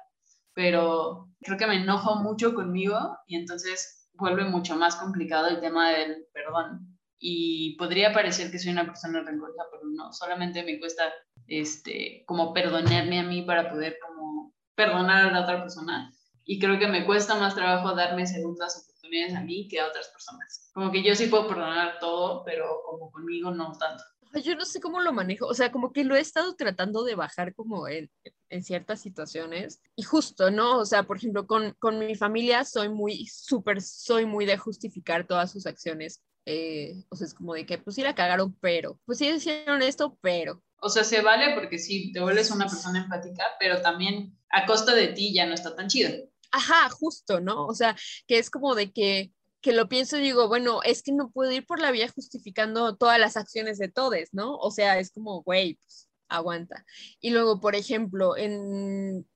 pero 0.55 1.29
creo 1.41 1.59
que 1.59 1.67
me 1.67 1.83
enojo 1.83 2.17
mucho 2.17 2.55
conmigo 2.55 3.19
y 3.27 3.37
entonces 3.37 4.09
vuelve 4.15 4.45
mucho 4.45 4.77
más 4.77 4.97
complicado 4.97 5.49
el 5.49 5.61
tema 5.61 5.91
del 5.91 6.27
perdón. 6.33 6.99
Y 7.19 7.77
podría 7.77 8.15
parecer 8.15 8.51
que 8.51 8.59
soy 8.59 8.73
una 8.73 8.87
persona 8.87 9.23
rencorosa, 9.23 9.65
pero 9.71 9.83
no, 9.85 10.11
solamente 10.13 10.63
me 10.63 10.79
cuesta, 10.79 11.13
este, 11.47 12.25
como 12.27 12.55
perdonarme 12.55 13.21
a 13.21 13.25
mí 13.25 13.43
para 13.43 13.71
poder 13.71 13.99
como 14.07 14.55
perdonar 14.75 15.27
a 15.29 15.33
la 15.33 15.43
otra 15.43 15.61
persona. 15.61 16.11
Y 16.45 16.59
creo 16.59 16.79
que 16.79 16.89
me 16.89 17.05
cuesta 17.05 17.35
más 17.35 17.55
trabajo 17.55 17.95
darme 17.95 18.27
segundas 18.27 18.90
oportunidades 19.11 19.35
a 19.35 19.41
mí 19.41 19.69
que 19.69 19.81
a 19.81 19.89
otras 19.89 20.09
personas. 20.09 20.71
Como 20.73 20.91
que 20.91 21.03
yo 21.03 21.15
sí 21.15 21.27
puedo 21.27 21.49
perdonar 21.49 21.99
todo, 21.99 22.45
pero 22.45 22.83
como 22.87 23.11
conmigo 23.11 23.51
no 23.51 23.73
tanto. 23.73 24.05
Yo 24.45 24.55
no 24.55 24.65
sé 24.65 24.81
cómo 24.81 25.01
lo 25.01 25.13
manejo, 25.13 25.47
o 25.47 25.55
sea, 25.55 25.73
como 25.73 25.93
que 25.93 26.05
lo 26.05 26.15
he 26.15 26.21
estado 26.21 26.55
tratando 26.55 27.03
de 27.03 27.17
bajar 27.17 27.53
como 27.53 27.89
en, 27.89 28.09
en 28.49 28.63
ciertas 28.63 29.01
situaciones 29.01 29.81
y 29.97 30.05
justo, 30.05 30.53
¿no? 30.53 30.79
O 30.79 30.87
sea, 30.87 31.03
por 31.03 31.17
ejemplo, 31.17 31.49
con, 31.49 31.75
con 31.81 31.99
mi 31.99 32.15
familia 32.15 32.65
soy 32.65 32.89
muy, 32.89 33.27
súper, 33.27 33.83
soy 33.83 34.27
muy 34.27 34.47
de 34.47 34.57
justificar 34.57 35.27
todas 35.27 35.51
sus 35.51 35.67
acciones. 35.67 36.23
Eh, 36.47 37.05
o 37.09 37.17
sea, 37.17 37.27
es 37.27 37.35
como 37.35 37.55
de 37.55 37.67
que, 37.67 37.79
pues 37.79 37.97
sí 37.97 38.03
la 38.03 38.15
cagaron, 38.15 38.57
pero, 38.61 39.01
pues 39.05 39.19
sí 39.19 39.29
hicieron 39.29 39.83
esto, 39.83 40.17
pero. 40.21 40.63
O 40.81 40.89
sea, 40.89 41.03
se 41.03 41.23
vale 41.23 41.55
porque 41.57 41.79
sí, 41.79 42.13
te 42.13 42.21
vuelves 42.21 42.53
una 42.53 42.67
persona 42.67 43.03
empática, 43.03 43.45
pero 43.59 43.83
también 43.83 44.39
a 44.49 44.65
costa 44.65 44.95
de 44.95 45.09
ti 45.09 45.35
ya 45.35 45.45
no 45.45 45.55
está 45.55 45.75
tan 45.75 45.89
chido. 45.89 46.11
Ajá, 46.51 46.89
justo, 46.91 47.41
¿no? 47.41 47.67
O 47.67 47.75
sea, 47.75 47.97
que 48.27 48.39
es 48.39 48.51
como 48.51 48.75
de 48.75 48.93
que, 48.93 49.33
que 49.61 49.73
lo 49.73 49.89
pienso 49.89 50.19
y 50.19 50.23
digo, 50.23 50.49
bueno, 50.49 50.81
es 50.85 51.03
que 51.03 51.13
no 51.13 51.31
puedo 51.31 51.53
ir 51.53 51.67
por 51.67 51.81
la 51.81 51.91
vía 51.91 52.09
justificando 52.09 52.97
todas 52.97 53.19
las 53.21 53.37
acciones 53.37 53.79
de 53.79 53.89
todos, 53.89 54.29
¿no? 54.33 54.57
O 54.57 54.71
sea, 54.71 54.99
es 54.99 55.13
como, 55.13 55.43
güey, 55.43 55.75
pues 55.77 56.09
aguanta. 56.29 56.85
Y 57.21 57.31
luego, 57.31 57.61
por 57.61 57.75
ejemplo, 57.77 58.37
en, 58.37 59.27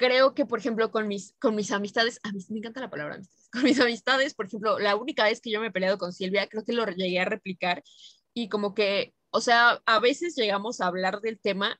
creo 0.00 0.34
que, 0.34 0.46
por 0.46 0.58
ejemplo, 0.58 0.90
con 0.90 1.08
mis, 1.08 1.34
con 1.40 1.54
mis 1.54 1.70
amistades, 1.72 2.20
a 2.22 2.32
mí 2.32 2.40
me 2.50 2.58
encanta 2.58 2.80
la 2.80 2.90
palabra 2.90 3.16
amistades, 3.16 3.48
con 3.52 3.62
mis 3.64 3.80
amistades, 3.80 4.34
por 4.34 4.46
ejemplo, 4.46 4.78
la 4.78 4.96
única 4.96 5.24
vez 5.24 5.40
que 5.40 5.50
yo 5.50 5.60
me 5.60 5.68
he 5.68 5.72
peleado 5.72 5.98
con 5.98 6.12
Silvia, 6.12 6.48
creo 6.48 6.64
que 6.64 6.72
lo 6.72 6.86
llegué 6.86 7.20
a 7.20 7.26
replicar 7.26 7.82
y 8.34 8.48
como 8.48 8.74
que, 8.74 9.14
o 9.30 9.40
sea, 9.40 9.82
a 9.86 10.00
veces 10.00 10.34
llegamos 10.36 10.80
a 10.80 10.86
hablar 10.86 11.20
del 11.20 11.38
tema, 11.38 11.78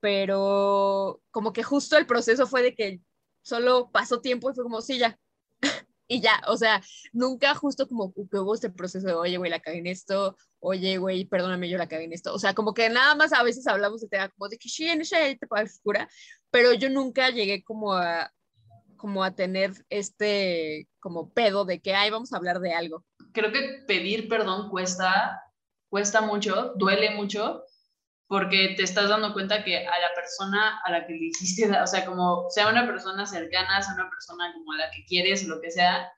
pero 0.00 1.20
como 1.30 1.52
que 1.52 1.62
justo 1.62 1.96
el 1.96 2.06
proceso 2.06 2.46
fue 2.46 2.62
de 2.62 2.74
que 2.74 3.00
solo 3.48 3.90
pasó 3.90 4.20
tiempo 4.20 4.50
y 4.50 4.54
fue 4.54 4.64
como, 4.64 4.80
sí, 4.82 4.98
ya. 4.98 5.18
y 6.06 6.20
ya, 6.20 6.40
o 6.46 6.56
sea, 6.56 6.82
nunca 7.12 7.54
justo 7.54 7.88
como 7.88 8.12
que 8.12 8.38
hubo 8.38 8.54
este 8.54 8.70
proceso 8.70 9.06
de, 9.06 9.14
oye, 9.14 9.38
güey, 9.38 9.50
la 9.50 9.60
cagué 9.60 9.78
en 9.78 9.86
esto, 9.86 10.36
oye, 10.60 10.98
güey, 10.98 11.24
perdóname, 11.24 11.68
yo 11.68 11.78
la 11.78 11.88
cagué 11.88 12.04
en 12.04 12.12
esto. 12.12 12.34
O 12.34 12.38
sea, 12.38 12.54
como 12.54 12.74
que 12.74 12.90
nada 12.90 13.14
más 13.14 13.32
a 13.32 13.42
veces 13.42 13.66
hablamos 13.66 14.02
de 14.02 14.08
tema 14.08 14.28
como 14.28 14.48
de 14.48 14.58
que 14.58 14.68
sí, 14.68 14.88
en 14.88 15.00
esa 15.00 15.16
te 15.16 15.38
oscura, 15.50 16.08
pero 16.50 16.74
yo 16.74 16.90
nunca 16.90 17.30
llegué 17.30 17.62
como 17.64 17.94
a 17.94 18.30
como 18.96 19.22
a 19.22 19.30
tener 19.30 19.72
este 19.90 20.88
como 20.98 21.32
pedo 21.32 21.64
de 21.64 21.80
que, 21.80 21.94
ay, 21.94 22.10
vamos 22.10 22.32
a 22.32 22.36
hablar 22.36 22.60
de 22.60 22.74
algo. 22.74 23.04
Creo 23.32 23.52
que 23.52 23.84
pedir 23.86 24.28
perdón 24.28 24.68
cuesta, 24.70 25.40
cuesta 25.88 26.20
mucho, 26.20 26.74
duele 26.76 27.10
mucho, 27.14 27.64
porque 28.28 28.74
te 28.76 28.82
estás 28.82 29.08
dando 29.08 29.32
cuenta 29.32 29.64
que 29.64 29.78
a 29.78 29.98
la 29.98 30.14
persona 30.14 30.80
a 30.84 30.92
la 30.92 31.06
que 31.06 31.14
le 31.14 31.26
hiciste, 31.26 31.70
o 31.70 31.86
sea, 31.86 32.04
como 32.04 32.48
sea 32.50 32.68
una 32.68 32.86
persona 32.86 33.26
cercana, 33.26 33.82
sea 33.82 33.94
una 33.94 34.10
persona 34.10 34.52
como 34.52 34.72
a 34.72 34.76
la 34.76 34.90
que 34.90 35.04
quieres, 35.06 35.48
lo 35.48 35.60
que 35.60 35.70
sea, 35.70 36.12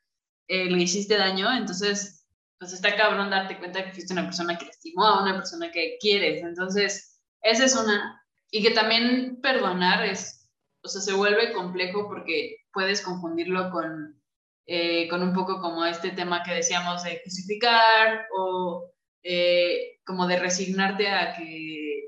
eh, 0.48 0.64
le 0.68 0.82
hiciste 0.82 1.16
daño, 1.16 1.52
entonces, 1.52 2.26
pues 2.58 2.72
está 2.72 2.96
cabrón 2.96 3.30
darte 3.30 3.58
cuenta 3.58 3.84
que 3.84 3.92
fuiste 3.92 4.12
una 4.12 4.24
persona 4.24 4.58
que 4.58 4.66
lastimó 4.66 5.06
a 5.06 5.22
una 5.22 5.34
persona 5.36 5.70
que 5.70 5.98
quieres, 6.00 6.42
entonces, 6.42 7.22
esa 7.42 7.64
es 7.64 7.76
una, 7.76 8.20
y 8.50 8.62
que 8.62 8.72
también 8.72 9.40
perdonar 9.40 10.04
es, 10.04 10.50
o 10.82 10.88
sea, 10.88 11.00
se 11.00 11.12
vuelve 11.12 11.52
complejo 11.52 12.08
porque 12.08 12.56
puedes 12.72 13.02
confundirlo 13.02 13.70
con, 13.70 14.20
eh, 14.66 15.08
con 15.08 15.22
un 15.22 15.32
poco 15.32 15.60
como 15.60 15.84
este 15.84 16.10
tema 16.10 16.42
que 16.42 16.54
decíamos 16.54 17.04
de 17.04 17.20
justificar 17.24 18.26
o 18.36 18.90
eh, 19.22 20.00
como 20.04 20.26
de 20.26 20.38
resignarte 20.38 21.08
a 21.08 21.36
que 21.36 21.99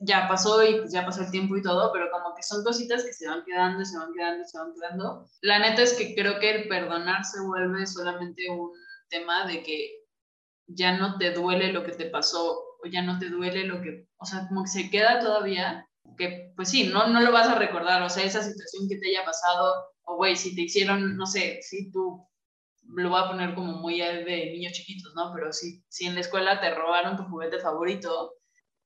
ya 0.00 0.28
pasó 0.28 0.64
y 0.64 0.78
pues 0.78 0.92
ya 0.92 1.04
pasó 1.04 1.22
el 1.22 1.30
tiempo 1.30 1.56
y 1.56 1.62
todo, 1.62 1.92
pero 1.92 2.08
como 2.10 2.34
que 2.34 2.42
son 2.42 2.62
cositas 2.62 3.04
que 3.04 3.12
se 3.12 3.28
van 3.28 3.44
quedando, 3.44 3.84
se 3.84 3.98
van 3.98 4.12
quedando, 4.14 4.44
se 4.44 4.58
van 4.58 4.72
quedando. 4.74 5.26
La 5.42 5.58
neta 5.58 5.82
es 5.82 5.94
que 5.94 6.14
creo 6.14 6.38
que 6.38 6.50
el 6.50 6.68
perdonar 6.68 7.24
se 7.24 7.40
vuelve 7.40 7.86
solamente 7.86 8.48
un 8.50 8.70
tema 9.08 9.46
de 9.46 9.62
que 9.62 10.04
ya 10.66 10.96
no 10.96 11.18
te 11.18 11.32
duele 11.32 11.72
lo 11.72 11.84
que 11.84 11.92
te 11.92 12.06
pasó 12.06 12.60
o 12.80 12.86
ya 12.88 13.02
no 13.02 13.18
te 13.18 13.28
duele 13.28 13.64
lo 13.64 13.80
que, 13.82 14.06
o 14.18 14.24
sea, 14.24 14.46
como 14.48 14.62
que 14.62 14.70
se 14.70 14.90
queda 14.90 15.18
todavía, 15.18 15.88
que 16.16 16.52
pues 16.54 16.68
sí, 16.68 16.84
no, 16.84 17.08
no 17.08 17.20
lo 17.20 17.32
vas 17.32 17.48
a 17.48 17.56
recordar, 17.56 18.02
o 18.02 18.08
sea, 18.08 18.24
esa 18.24 18.42
situación 18.42 18.88
que 18.88 18.98
te 18.98 19.08
haya 19.08 19.24
pasado, 19.24 19.74
o 20.04 20.16
güey, 20.16 20.36
si 20.36 20.54
te 20.54 20.62
hicieron, 20.62 21.16
no 21.16 21.26
sé, 21.26 21.58
si 21.62 21.90
tú 21.90 22.24
lo 22.84 23.10
voy 23.10 23.20
a 23.20 23.28
poner 23.28 23.54
como 23.54 23.72
muy 23.74 23.98
de 23.98 24.50
niños 24.52 24.72
chiquitos, 24.72 25.12
¿no? 25.14 25.32
Pero 25.34 25.52
si, 25.52 25.82
si 25.88 26.06
en 26.06 26.14
la 26.14 26.20
escuela 26.20 26.60
te 26.60 26.74
robaron 26.74 27.16
tu 27.16 27.24
juguete 27.24 27.58
favorito, 27.58 28.37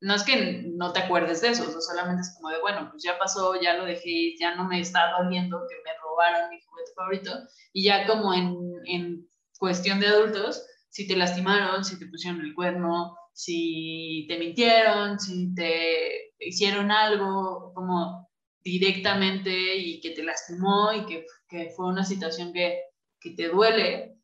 no 0.03 0.15
es 0.15 0.23
que 0.25 0.65
no 0.75 0.93
te 0.93 1.01
acuerdes 1.01 1.41
de 1.41 1.49
eso, 1.49 1.65
o 1.65 1.81
solamente 1.81 2.23
es 2.23 2.35
como 2.37 2.51
de, 2.51 2.61
bueno, 2.61 2.89
pues 2.91 3.03
ya 3.03 3.19
pasó, 3.19 3.61
ya 3.61 3.75
lo 3.75 3.85
dejé, 3.85 4.37
ya 4.39 4.55
no 4.55 4.65
me 4.69 4.81
está 4.81 5.13
doliendo 5.19 5.61
que 5.69 5.77
me 5.85 5.91
robaron 6.03 6.51
mi 6.51 6.61
juguete 6.61 6.93
favorito, 6.95 7.31
y 7.73 7.85
ya 7.85 8.07
como 8.07 8.35
en, 8.35 8.57
en 8.87 9.29
cuestión 9.59 10.01
de 10.01 10.09
adultos, 10.09 10.65
si 10.91 11.07
te 11.07 11.17
lastimaron, 11.17 11.85
si 11.85 11.99
te 11.99 12.07
pusieron 12.07 12.41
el 12.43 12.55
cuerno, 12.55 13.17
si 13.33 14.27
te 14.29 14.39
mintieron, 14.39 15.19
si 15.19 15.55
te 15.55 16.35
hicieron 16.39 16.91
algo 16.91 17.73
como 17.75 18.29
directamente 18.63 19.77
y 19.77 20.01
que 20.01 20.11
te 20.11 20.23
lastimó 20.23 20.93
y 20.93 21.07
que, 21.07 21.27
que 21.49 21.71
fue 21.75 21.87
una 21.87 22.05
situación 22.05 22.53
que 22.53 22.81
que 23.23 23.31
te 23.31 23.49
duele, 23.49 24.17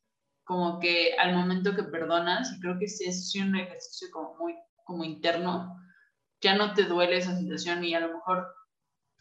como 0.45 0.81
que 0.81 1.15
al 1.19 1.35
momento 1.35 1.75
que 1.75 1.85
perdonas, 1.85 2.53
y 2.53 2.61
creo 2.61 2.79
que 2.79 2.89
sí 2.89 3.05
es 3.05 3.33
un 3.37 3.57
ejercicio 3.57 4.09
como 4.13 4.35
muy 4.39 4.55
como 4.89 5.05
interno, 5.05 5.79
ya 6.41 6.57
no 6.57 6.73
te 6.73 6.85
duele 6.85 7.19
esa 7.19 7.37
situación 7.37 7.85
y 7.85 7.95
a 7.95 8.01
lo 8.01 8.09
mejor 8.15 8.49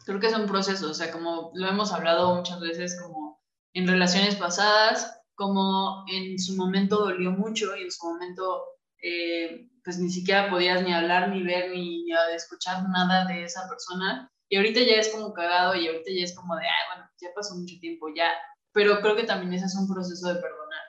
creo 0.06 0.22
que 0.22 0.28
es 0.28 0.34
un 0.34 0.48
proceso, 0.48 0.90
o 0.90 0.94
sea, 0.94 1.12
como 1.12 1.52
lo 1.56 1.68
hemos 1.68 1.92
hablado 1.92 2.36
muchas 2.36 2.62
veces, 2.62 2.98
como 3.02 3.42
en 3.74 3.86
relaciones 3.86 4.38
pasadas, 4.38 5.22
como 5.36 6.06
en 6.08 6.40
su 6.40 6.56
momento 6.56 7.00
dolió 7.00 7.32
mucho 7.32 7.76
y 7.76 7.84
en 7.84 7.92
su 7.92 8.08
momento 8.08 8.64
eh, 9.04 9.70
pues 9.84 10.00
ni 10.00 10.10
siquiera 10.10 10.50
podías 10.50 10.82
ni 10.84 10.94
hablar, 10.94 11.28
ni 11.28 11.44
ver, 11.44 11.72
ni, 11.72 12.06
ni, 12.06 12.14
escuchar 12.34 12.88
nada 12.90 13.26
de 13.26 13.44
esa 13.44 13.68
persona. 13.68 14.32
Y 14.48 14.56
ahorita 14.56 14.80
ya 14.80 14.96
es 14.96 15.10
como 15.10 15.34
cagado 15.34 15.76
y 15.76 15.86
ahorita 15.86 16.10
ya 16.18 16.24
es 16.24 16.34
como 16.34 16.56
de, 16.56 16.66
ah, 16.66 16.96
bueno, 16.96 17.10
ya 17.20 17.28
pasó 17.36 17.56
mucho 17.56 17.76
tiempo, 17.82 18.08
ya 18.16 18.32
pero 18.72 19.02
creo 19.02 19.18
que 19.18 19.24
también 19.24 19.54
ese 19.54 19.66
es 19.66 19.76
un 19.76 19.88
proceso 19.92 20.28
de 20.28 20.40
perdonar, 20.40 20.84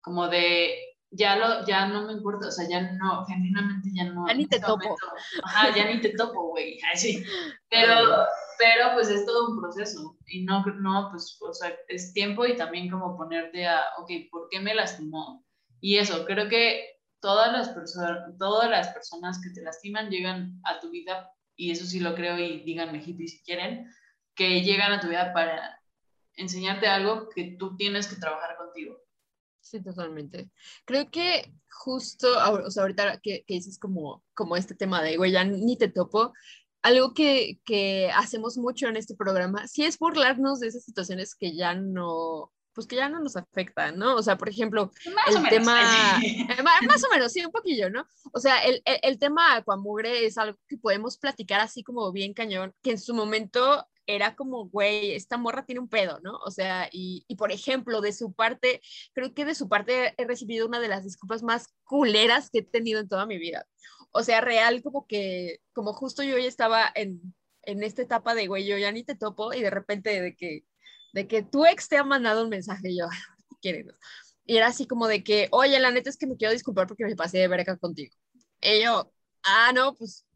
como 0.00 0.26
de 0.26 0.95
ya 1.16 1.36
lo 1.36 1.66
ya 1.66 1.86
no 1.86 2.06
me 2.06 2.12
importa, 2.12 2.48
o 2.48 2.50
sea, 2.50 2.68
ya 2.68 2.92
no, 2.92 3.24
genuinamente 3.26 3.90
ya 3.94 4.04
no. 4.04 4.26
Ya 4.26 4.34
ni 4.34 4.46
te 4.46 4.60
topo. 4.60 4.96
ajá, 5.42 5.74
ya 5.74 5.86
ni 5.86 6.00
te 6.00 6.10
topo, 6.10 6.48
güey, 6.48 6.78
así. 6.92 7.24
Pero, 7.70 7.94
pero 8.58 8.94
pues 8.94 9.08
es 9.10 9.26
todo 9.26 9.50
un 9.50 9.60
proceso 9.60 10.16
y 10.28 10.44
no, 10.44 10.64
no, 10.64 11.08
pues, 11.10 11.36
o 11.42 11.52
sea, 11.52 11.76
es 11.88 12.14
tiempo 12.14 12.46
y 12.46 12.56
también 12.56 12.88
como 12.88 13.16
ponerte 13.16 13.66
a, 13.66 13.82
ok, 13.98 14.10
¿por 14.30 14.48
qué 14.50 14.60
me 14.60 14.74
lastimó? 14.74 15.44
Y 15.80 15.98
eso, 15.98 16.24
creo 16.24 16.48
que 16.48 16.96
todas 17.20 17.52
las 17.52 17.68
personas, 17.70 18.18
todas 18.38 18.70
las 18.70 18.88
personas 18.94 19.40
que 19.42 19.50
te 19.50 19.62
lastiman 19.62 20.10
llegan 20.10 20.60
a 20.64 20.80
tu 20.80 20.90
vida, 20.90 21.30
y 21.56 21.72
eso 21.72 21.84
sí 21.84 22.00
lo 22.00 22.14
creo 22.14 22.38
y 22.38 22.60
díganme 22.60 23.02
hippie 23.04 23.28
si 23.28 23.42
quieren, 23.42 23.90
que 24.34 24.62
llegan 24.62 24.92
a 24.92 25.00
tu 25.00 25.08
vida 25.08 25.34
para 25.34 25.80
enseñarte 26.34 26.86
algo 26.86 27.28
que 27.30 27.56
tú 27.58 27.76
tienes 27.76 28.06
que 28.06 28.16
trabajar 28.16 28.56
contigo. 28.56 29.05
Sí, 29.66 29.82
totalmente. 29.82 30.48
Creo 30.84 31.10
que 31.10 31.52
justo, 31.68 32.28
o 32.64 32.70
sea, 32.70 32.84
ahorita 32.84 33.18
que, 33.20 33.44
que 33.44 33.54
dices 33.54 33.80
como, 33.80 34.22
como 34.32 34.56
este 34.56 34.76
tema 34.76 35.02
de, 35.02 35.16
güey, 35.16 35.32
ya 35.32 35.42
ni 35.42 35.76
te 35.76 35.88
topo, 35.88 36.32
algo 36.82 37.14
que, 37.14 37.58
que, 37.64 38.12
hacemos 38.14 38.58
mucho 38.58 38.86
en 38.86 38.96
este 38.96 39.16
programa, 39.16 39.66
sí 39.66 39.84
es 39.84 39.98
burlarnos 39.98 40.60
de 40.60 40.68
esas 40.68 40.84
situaciones 40.84 41.34
que 41.34 41.56
ya 41.56 41.74
no, 41.74 42.52
pues 42.76 42.86
que 42.86 42.96
ya 42.96 43.08
no 43.08 43.20
nos 43.20 43.36
afectan, 43.36 43.98
¿no? 43.98 44.14
O 44.16 44.22
sea, 44.22 44.36
por 44.36 44.50
ejemplo, 44.50 44.92
el 45.04 45.48
tema, 45.48 45.80
más 46.86 47.02
o 47.04 47.10
menos, 47.10 47.32
sí, 47.32 47.42
un 47.44 47.50
poquillo, 47.50 47.88
¿no? 47.88 48.06
O 48.32 48.38
sea, 48.38 48.58
el, 48.64 48.82
el, 48.84 48.98
el 49.02 49.18
tema 49.18 49.56
Aquamugre 49.56 50.26
es 50.26 50.36
algo 50.36 50.58
que 50.68 50.76
podemos 50.76 51.16
platicar 51.16 51.60
así 51.60 51.82
como 51.82 52.12
bien 52.12 52.34
cañón, 52.34 52.74
que 52.82 52.90
en 52.90 53.00
su 53.00 53.14
momento 53.14 53.86
era 54.06 54.36
como, 54.36 54.68
güey, 54.68 55.12
esta 55.12 55.38
morra 55.38 55.64
tiene 55.64 55.80
un 55.80 55.88
pedo, 55.88 56.20
¿no? 56.22 56.36
O 56.44 56.50
sea, 56.50 56.90
y, 56.92 57.24
y, 57.28 57.36
por 57.36 57.50
ejemplo, 57.50 58.02
de 58.02 58.12
su 58.12 58.34
parte, 58.34 58.82
creo 59.14 59.32
que 59.32 59.46
de 59.46 59.54
su 59.54 59.70
parte 59.70 60.14
he 60.18 60.26
recibido 60.26 60.66
una 60.66 60.78
de 60.78 60.88
las 60.88 61.02
disculpas 61.02 61.42
más 61.42 61.74
culeras 61.84 62.50
que 62.50 62.58
he 62.58 62.62
tenido 62.62 63.00
en 63.00 63.08
toda 63.08 63.24
mi 63.24 63.38
vida. 63.38 63.66
O 64.12 64.22
sea, 64.22 64.42
real, 64.42 64.82
como 64.82 65.06
que, 65.06 65.60
como 65.72 65.94
justo 65.94 66.22
yo 66.22 66.36
ya 66.36 66.46
estaba 66.46 66.92
en, 66.94 67.34
en 67.62 67.82
esta 67.82 68.02
etapa 68.02 68.34
de, 68.34 68.46
güey, 68.46 68.66
yo 68.66 68.76
ya 68.76 68.92
ni 68.92 69.02
te 69.02 69.16
topo 69.16 69.54
y 69.54 69.62
de 69.62 69.70
repente 69.70 70.20
de 70.20 70.36
que, 70.36 70.64
de 71.16 71.26
que 71.26 71.42
tu 71.42 71.64
ex 71.64 71.88
te 71.88 71.96
ha 71.96 72.04
mandado 72.04 72.44
un 72.44 72.50
mensaje 72.50 72.90
y 72.90 72.98
yo, 72.98 73.06
¿qué 73.62 73.86
Y 74.44 74.58
era 74.58 74.66
así 74.66 74.86
como 74.86 75.08
de 75.08 75.24
que, 75.24 75.48
oye, 75.50 75.80
la 75.80 75.90
neta 75.90 76.10
es 76.10 76.18
que 76.18 76.26
me 76.26 76.36
quiero 76.36 76.52
disculpar 76.52 76.86
porque 76.86 77.06
me 77.06 77.16
pasé 77.16 77.38
de 77.38 77.48
verga 77.48 77.78
contigo. 77.78 78.14
Y 78.60 78.82
yo, 78.82 79.10
ah, 79.42 79.72
no, 79.74 79.94
pues 79.94 80.26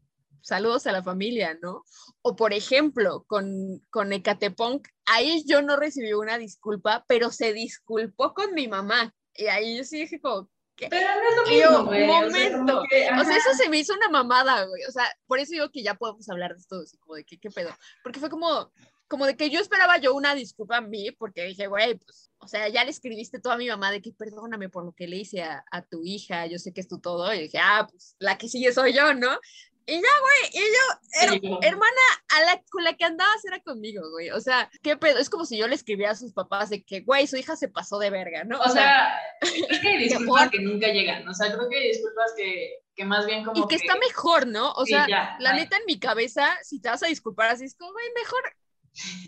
saludos 0.41 0.87
a 0.87 0.91
la 0.91 1.03
familia, 1.03 1.55
¿no? 1.61 1.83
O 2.23 2.35
por 2.35 2.51
ejemplo, 2.51 3.25
con, 3.27 3.79
con 3.91 4.11
Ecatepunk, 4.11 4.87
ahí 5.05 5.43
yo 5.45 5.61
no 5.61 5.75
recibí 5.75 6.13
una 6.13 6.39
disculpa, 6.39 7.05
pero 7.07 7.29
se 7.29 7.53
disculpó 7.53 8.33
con 8.33 8.55
mi 8.55 8.67
mamá. 8.67 9.13
Y 9.35 9.45
ahí 9.45 9.77
yo 9.77 9.83
sí 9.83 9.99
dije 9.99 10.19
como, 10.19 10.49
¿qué? 10.75 10.87
Pero 10.89 11.09
no 11.13 11.29
es 11.29 11.35
lo 11.35 11.45
mismo, 11.45 11.85
güey. 11.85 12.07
momento. 12.07 12.81
O 12.81 12.87
sea, 12.89 13.21
o 13.21 13.23
sea, 13.23 13.37
eso 13.37 13.53
se 13.55 13.69
me 13.69 13.77
hizo 13.77 13.93
una 13.93 14.09
mamada, 14.09 14.65
güey. 14.65 14.83
O 14.85 14.91
sea, 14.91 15.05
por 15.27 15.37
eso 15.37 15.51
digo 15.51 15.69
que 15.69 15.83
ya 15.83 15.93
podemos 15.93 16.27
hablar 16.27 16.55
de 16.55 16.59
esto, 16.59 16.81
así 16.81 16.97
como 16.97 17.17
de 17.17 17.23
qué, 17.23 17.37
qué 17.37 17.51
pedo. 17.51 17.69
Porque 18.03 18.19
fue 18.19 18.31
como, 18.31 18.71
como 19.11 19.25
de 19.27 19.35
que 19.35 19.49
yo 19.49 19.59
esperaba 19.59 19.97
yo 19.97 20.15
una 20.15 20.33
disculpa 20.33 20.77
a 20.77 20.81
mí, 20.81 21.11
porque 21.11 21.43
dije, 21.43 21.67
güey, 21.67 21.95
pues, 21.97 22.31
o 22.39 22.47
sea, 22.47 22.69
ya 22.69 22.85
le 22.85 22.91
escribiste 22.91 23.39
todo 23.41 23.51
a 23.53 23.57
mi 23.57 23.67
mamá 23.67 23.91
de 23.91 24.01
que 24.01 24.13
perdóname 24.13 24.69
por 24.69 24.85
lo 24.85 24.93
que 24.93 25.05
le 25.07 25.17
hice 25.17 25.43
a, 25.43 25.63
a 25.69 25.81
tu 25.83 26.01
hija, 26.05 26.45
yo 26.47 26.57
sé 26.57 26.71
que 26.73 26.79
es 26.79 26.87
tu 26.87 26.99
todo, 27.01 27.31
y 27.33 27.41
dije, 27.41 27.59
ah, 27.61 27.85
pues 27.91 28.15
la 28.19 28.37
que 28.37 28.47
sigue 28.47 28.71
soy 28.71 28.93
yo, 28.93 29.13
¿no? 29.13 29.37
Y 29.85 29.95
ya, 29.95 29.99
güey, 30.21 30.51
y 30.53 30.59
yo, 30.59 31.31
her- 31.59 31.59
hermana, 31.67 32.01
a 32.29 32.41
la, 32.45 32.61
con 32.69 32.83
la 32.83 32.93
que 32.93 33.03
andabas 33.03 33.43
era 33.43 33.59
conmigo, 33.61 34.09
güey. 34.11 34.29
O 34.29 34.39
sea, 34.39 34.69
qué 34.83 34.95
pedo. 34.95 35.17
Es 35.17 35.29
como 35.29 35.43
si 35.43 35.57
yo 35.57 35.67
le 35.67 35.73
escribiera 35.75 36.11
a 36.11 36.15
sus 36.15 36.33
papás 36.33 36.69
de 36.69 36.83
que, 36.83 37.01
güey, 37.01 37.25
su 37.27 37.35
hija 37.35 37.55
se 37.55 37.67
pasó 37.67 37.97
de 37.97 38.11
verga, 38.11 38.43
¿no? 38.43 38.59
O 38.61 38.69
sea, 38.69 39.19
creo 39.41 39.81
que 39.81 39.87
hay 39.89 39.97
disculpas 40.03 40.49
que 40.51 40.59
nunca 40.61 40.87
llegan. 40.87 41.27
O 41.27 41.33
sea, 41.33 41.51
creo 41.51 41.67
que 41.67 41.77
hay 41.77 41.87
disculpas 41.89 42.31
que, 42.37 42.75
que 42.95 43.03
más 43.05 43.25
bien 43.25 43.43
como 43.43 43.59
y 43.61 43.67
que 43.67 43.75
está 43.75 43.95
mejor, 43.97 44.45
¿no? 44.47 44.71
O 44.73 44.85
Sí, 44.85 44.93
sea, 44.93 45.07
ya, 45.09 45.35
la 45.39 45.53
neta 45.53 45.77
en 45.77 45.83
mi 45.87 45.99
cabeza, 45.99 46.47
si 46.63 46.79
te 46.79 46.87
vas 46.89 47.01
a 47.03 47.07
disculpar 47.07 47.49
así, 47.49 47.65
es 47.65 47.75
como, 47.75 47.91
güey, 47.91 48.05
mejor 48.15 48.41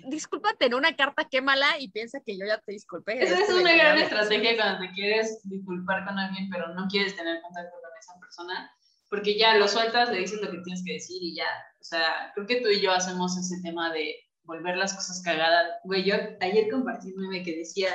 discúlpate 0.08 0.66
en 0.66 0.74
una 0.74 0.96
carta, 0.96 1.28
quémala 1.30 1.80
y 1.80 1.90
piensa 1.90 2.20
que 2.26 2.38
yo 2.38 2.46
ya 2.46 2.60
te 2.60 2.74
disculpé. 2.74 3.24
Esa 3.24 3.40
es 3.40 3.50
una 3.50 3.74
gran 3.74 3.98
estrategia 3.98 4.56
cuando 4.56 4.80
te 4.80 4.92
quieres 4.94 5.42
disculpar 5.44 6.06
con 6.06 6.20
alguien, 6.20 6.50
pero 6.50 6.74
no 6.74 6.88
quieres 6.88 7.16
tener 7.16 7.42
contacto 7.42 7.76
con 7.82 7.92
esa 7.98 8.20
persona, 8.20 8.72
porque 9.10 9.38
ya 9.38 9.58
lo 9.58 9.68
sueltas, 9.68 10.10
le 10.10 10.20
dices 10.20 10.42
lo 10.42 10.52
que 10.52 10.60
tienes 10.60 10.84
que 10.86 10.94
decir 10.94 11.22
y 11.22 11.36
ya. 11.36 11.48
O 11.80 11.84
sea, 11.84 12.32
creo 12.34 12.48
que 12.48 12.62
tú 12.62 12.70
y 12.70 12.82
yo 12.82 12.92
hacemos 12.92 13.38
ese 13.38 13.62
tema 13.62 13.92
de 13.94 14.16
volver 14.44 14.78
las 14.78 14.94
cosas 14.94 15.22
cagadas. 15.24 15.80
Güey, 15.84 16.04
yo 16.04 16.16
ayer 16.42 16.70
compartí 16.70 17.14
un 17.14 17.22
meme 17.22 17.44
que 17.44 17.58
decía, 17.58 17.90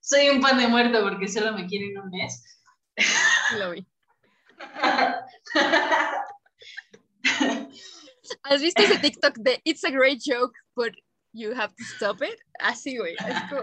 soy 0.00 0.28
un 0.28 0.40
pan 0.40 0.58
de 0.58 0.68
muerto 0.68 1.02
porque 1.02 1.28
solo 1.28 1.52
me 1.52 1.66
quieren 1.66 1.98
un 1.98 2.10
mes. 2.10 2.44
Lo 3.58 3.72
vi. 3.72 3.86
¿Has 8.42 8.60
visto 8.60 8.82
ese 8.82 8.98
TikTok 8.98 9.36
de 9.38 9.60
It's 9.64 9.84
a 9.84 9.90
great 9.90 10.20
joke, 10.22 10.54
but 10.74 10.92
you 11.34 11.52
have 11.54 11.74
to 11.76 11.84
stop 11.84 12.22
it? 12.22 12.40
Así, 12.60 12.96
güey. 12.98 13.20
Es 13.26 13.42
como, 13.50 13.62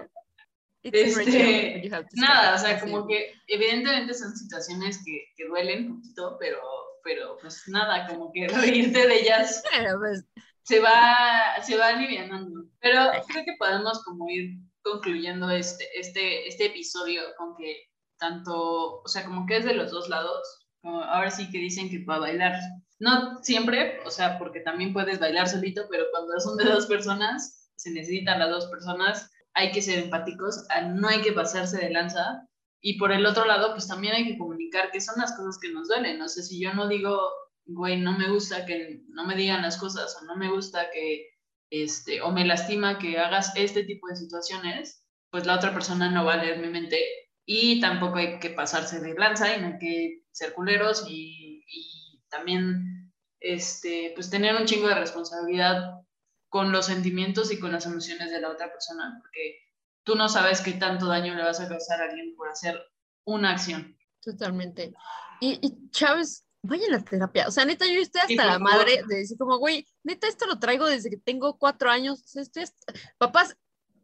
Este, 0.84 1.82
you 1.84 1.94
have 1.94 2.08
to 2.10 2.18
stop 2.18 2.30
Nada, 2.30 2.50
it. 2.50 2.56
o 2.56 2.60
sea, 2.60 2.76
Así. 2.78 2.92
como 2.92 3.08
que 3.08 3.34
evidentemente 3.48 4.14
son 4.14 4.36
situaciones 4.36 5.04
que, 5.06 5.26
que 5.38 5.48
duelen 5.48 5.92
un 5.92 5.98
poquito, 6.02 6.38
pero, 6.40 6.60
pero 7.04 7.38
pues 7.42 7.64
nada, 7.68 8.08
como 8.08 8.32
que 8.34 8.48
reírte 8.48 9.08
de 9.08 9.16
ellas 9.22 9.64
Bueno, 9.72 10.00
pues, 10.00 10.26
se 10.64 10.80
va, 10.80 11.56
se 11.64 11.78
va 11.78 11.90
alivianando. 11.90 12.66
Pero 12.80 13.12
creo 13.28 13.46
que 13.46 13.56
podemos 13.60 14.04
como 14.04 14.30
ir 14.30 14.58
concluyendo 14.84 15.50
este, 15.52 15.88
este, 16.00 16.48
este 16.48 16.68
episodio 16.68 17.22
con 17.38 17.56
que 17.58 17.90
tanto, 18.18 19.02
o 19.02 19.08
sea, 19.08 19.26
como 19.26 19.46
que 19.46 19.58
es 19.58 19.66
de 19.66 19.74
los 19.76 19.92
dos 19.92 20.10
lados. 20.10 20.42
Como 20.82 21.02
ahora 21.04 21.32
sí 21.32 21.50
que 21.52 21.60
dicen 21.60 21.90
que 21.92 22.00
para 22.02 22.20
bailar, 22.22 22.54
no 23.00 23.38
siempre, 23.44 24.00
o 24.06 24.12
sea, 24.12 24.40
porque 24.40 24.62
también 24.62 24.94
puedes 24.94 25.20
bailar 25.20 25.48
solito, 25.48 25.88
pero 25.92 26.06
cuando 26.12 26.40
son 26.40 26.58
de 26.58 26.66
dos 26.66 26.88
personas, 26.88 27.61
se 27.82 27.92
necesitan 27.92 28.40
las 28.40 28.50
dos 28.50 28.68
personas, 28.68 29.32
hay 29.54 29.72
que 29.72 29.82
ser 29.82 30.00
empáticos, 30.00 30.66
no 30.94 31.08
hay 31.08 31.22
que 31.22 31.34
pasarse 31.34 31.78
de 31.78 31.90
lanza. 31.90 32.48
Y 32.80 32.98
por 32.98 33.12
el 33.12 33.26
otro 33.26 33.46
lado, 33.46 33.72
pues 33.72 33.88
también 33.88 34.14
hay 34.14 34.26
que 34.26 34.38
comunicar 34.38 34.92
qué 34.92 35.02
son 35.02 35.16
las 35.20 35.36
cosas 35.36 35.60
que 35.60 35.72
nos 35.72 35.88
duelen. 35.88 36.20
No 36.20 36.28
sé 36.28 36.44
si 36.44 36.62
yo 36.62 36.74
no 36.74 36.88
digo, 36.88 37.20
güey, 37.66 38.00
no 38.00 38.18
me 38.18 38.30
gusta 38.30 38.66
que 38.66 39.02
no 39.10 39.26
me 39.26 39.36
digan 39.36 39.62
las 39.62 39.78
cosas 39.78 40.16
o 40.22 40.26
no 40.26 40.36
me 40.36 40.50
gusta 40.50 40.90
que, 40.92 41.28
este, 41.72 42.22
o 42.22 42.32
me 42.32 42.46
lastima 42.46 43.00
que 43.00 43.18
hagas 43.18 43.54
este 43.56 43.84
tipo 43.84 44.08
de 44.08 44.16
situaciones, 44.16 45.04
pues 45.32 45.46
la 45.46 45.56
otra 45.56 45.74
persona 45.74 46.10
no 46.12 46.26
va 46.26 46.34
a 46.36 46.44
leer 46.44 46.60
mi 46.60 46.70
mente 46.70 47.00
y 47.46 47.80
tampoco 47.82 48.18
hay 48.18 48.40
que 48.40 48.52
pasarse 48.52 49.00
de 49.00 49.14
lanza 49.16 49.56
y 49.56 49.62
no 49.62 49.68
hay 49.68 49.78
que 49.80 50.24
ser 50.32 50.54
culeros 50.54 51.06
y, 51.08 51.64
y 51.68 52.22
también, 52.30 53.12
este, 53.40 54.12
pues 54.16 54.30
tener 54.30 54.56
un 54.56 54.66
chingo 54.66 54.88
de 54.88 54.96
responsabilidad 54.96 56.02
con 56.52 56.74
los 56.74 56.88
sentimientos 56.88 57.50
y 57.54 57.60
con 57.60 57.72
las 57.72 57.86
emociones 57.86 58.30
de 58.30 58.42
la 58.42 58.50
otra 58.50 58.70
persona, 58.74 59.18
porque 59.22 59.58
tú 60.04 60.16
no 60.16 60.28
sabes 60.28 60.60
qué 60.60 60.74
tanto 60.74 61.06
daño 61.08 61.34
le 61.34 61.44
vas 61.44 61.62
a 61.62 61.70
causar 61.70 62.02
a 62.02 62.10
alguien 62.10 62.36
por 62.36 62.50
hacer 62.50 62.78
una 63.24 63.52
acción. 63.52 63.98
Totalmente. 64.22 64.94
Y, 65.40 65.60
y 65.66 65.90
Chávez, 65.92 66.46
vayan 66.62 66.94
a 66.94 67.04
terapia. 67.06 67.48
O 67.48 67.52
sea, 67.52 67.64
neta, 67.64 67.86
yo 67.86 68.02
estoy 68.02 68.22
hasta 68.22 68.46
la 68.46 68.60
madre 68.60 69.02
de 69.08 69.16
decir 69.16 69.38
como, 69.38 69.60
güey, 69.60 69.88
neta, 70.04 70.28
esto 70.28 70.46
lo 70.46 70.60
traigo 70.60 70.88
desde 70.88 71.10
que 71.10 71.16
tengo 71.18 71.58
cuatro 71.58 71.90
años. 71.90 72.22
O 72.22 72.28
sea, 72.28 72.42
estoy 72.42 72.64
hasta- 72.64 72.94
Papás, 73.18 73.56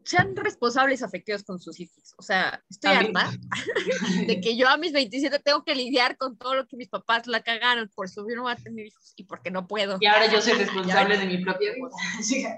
sean 0.07 0.35
responsables 0.35 1.03
afectivos 1.03 1.43
con 1.43 1.59
sus 1.59 1.79
hijos. 1.79 2.13
O 2.17 2.21
sea, 2.21 2.63
estoy 2.69 2.91
harta 2.93 3.29
de 4.27 4.39
que 4.39 4.55
yo 4.55 4.69
a 4.69 4.77
mis 4.77 4.93
27 4.93 5.39
tengo 5.39 5.63
que 5.65 5.75
lidiar 5.75 6.17
con 6.17 6.37
todo 6.37 6.55
lo 6.55 6.65
que 6.67 6.77
mis 6.77 6.87
papás 6.87 7.27
la 7.27 7.41
cagaron. 7.41 7.89
Por 7.93 8.05
eso 8.05 8.25
yo 8.27 8.35
no 8.35 8.43
voy 8.43 8.53
a 8.53 8.55
tener 8.55 8.85
hijos 8.85 9.13
y 9.17 9.25
porque 9.25 9.51
no 9.51 9.67
puedo. 9.67 9.97
Y 9.99 10.05
ahora 10.05 10.31
yo 10.31 10.41
soy 10.41 10.53
responsable 10.53 11.17
de 11.17 11.25
mi 11.25 11.43
propia 11.43 11.73
vida. 11.73 11.87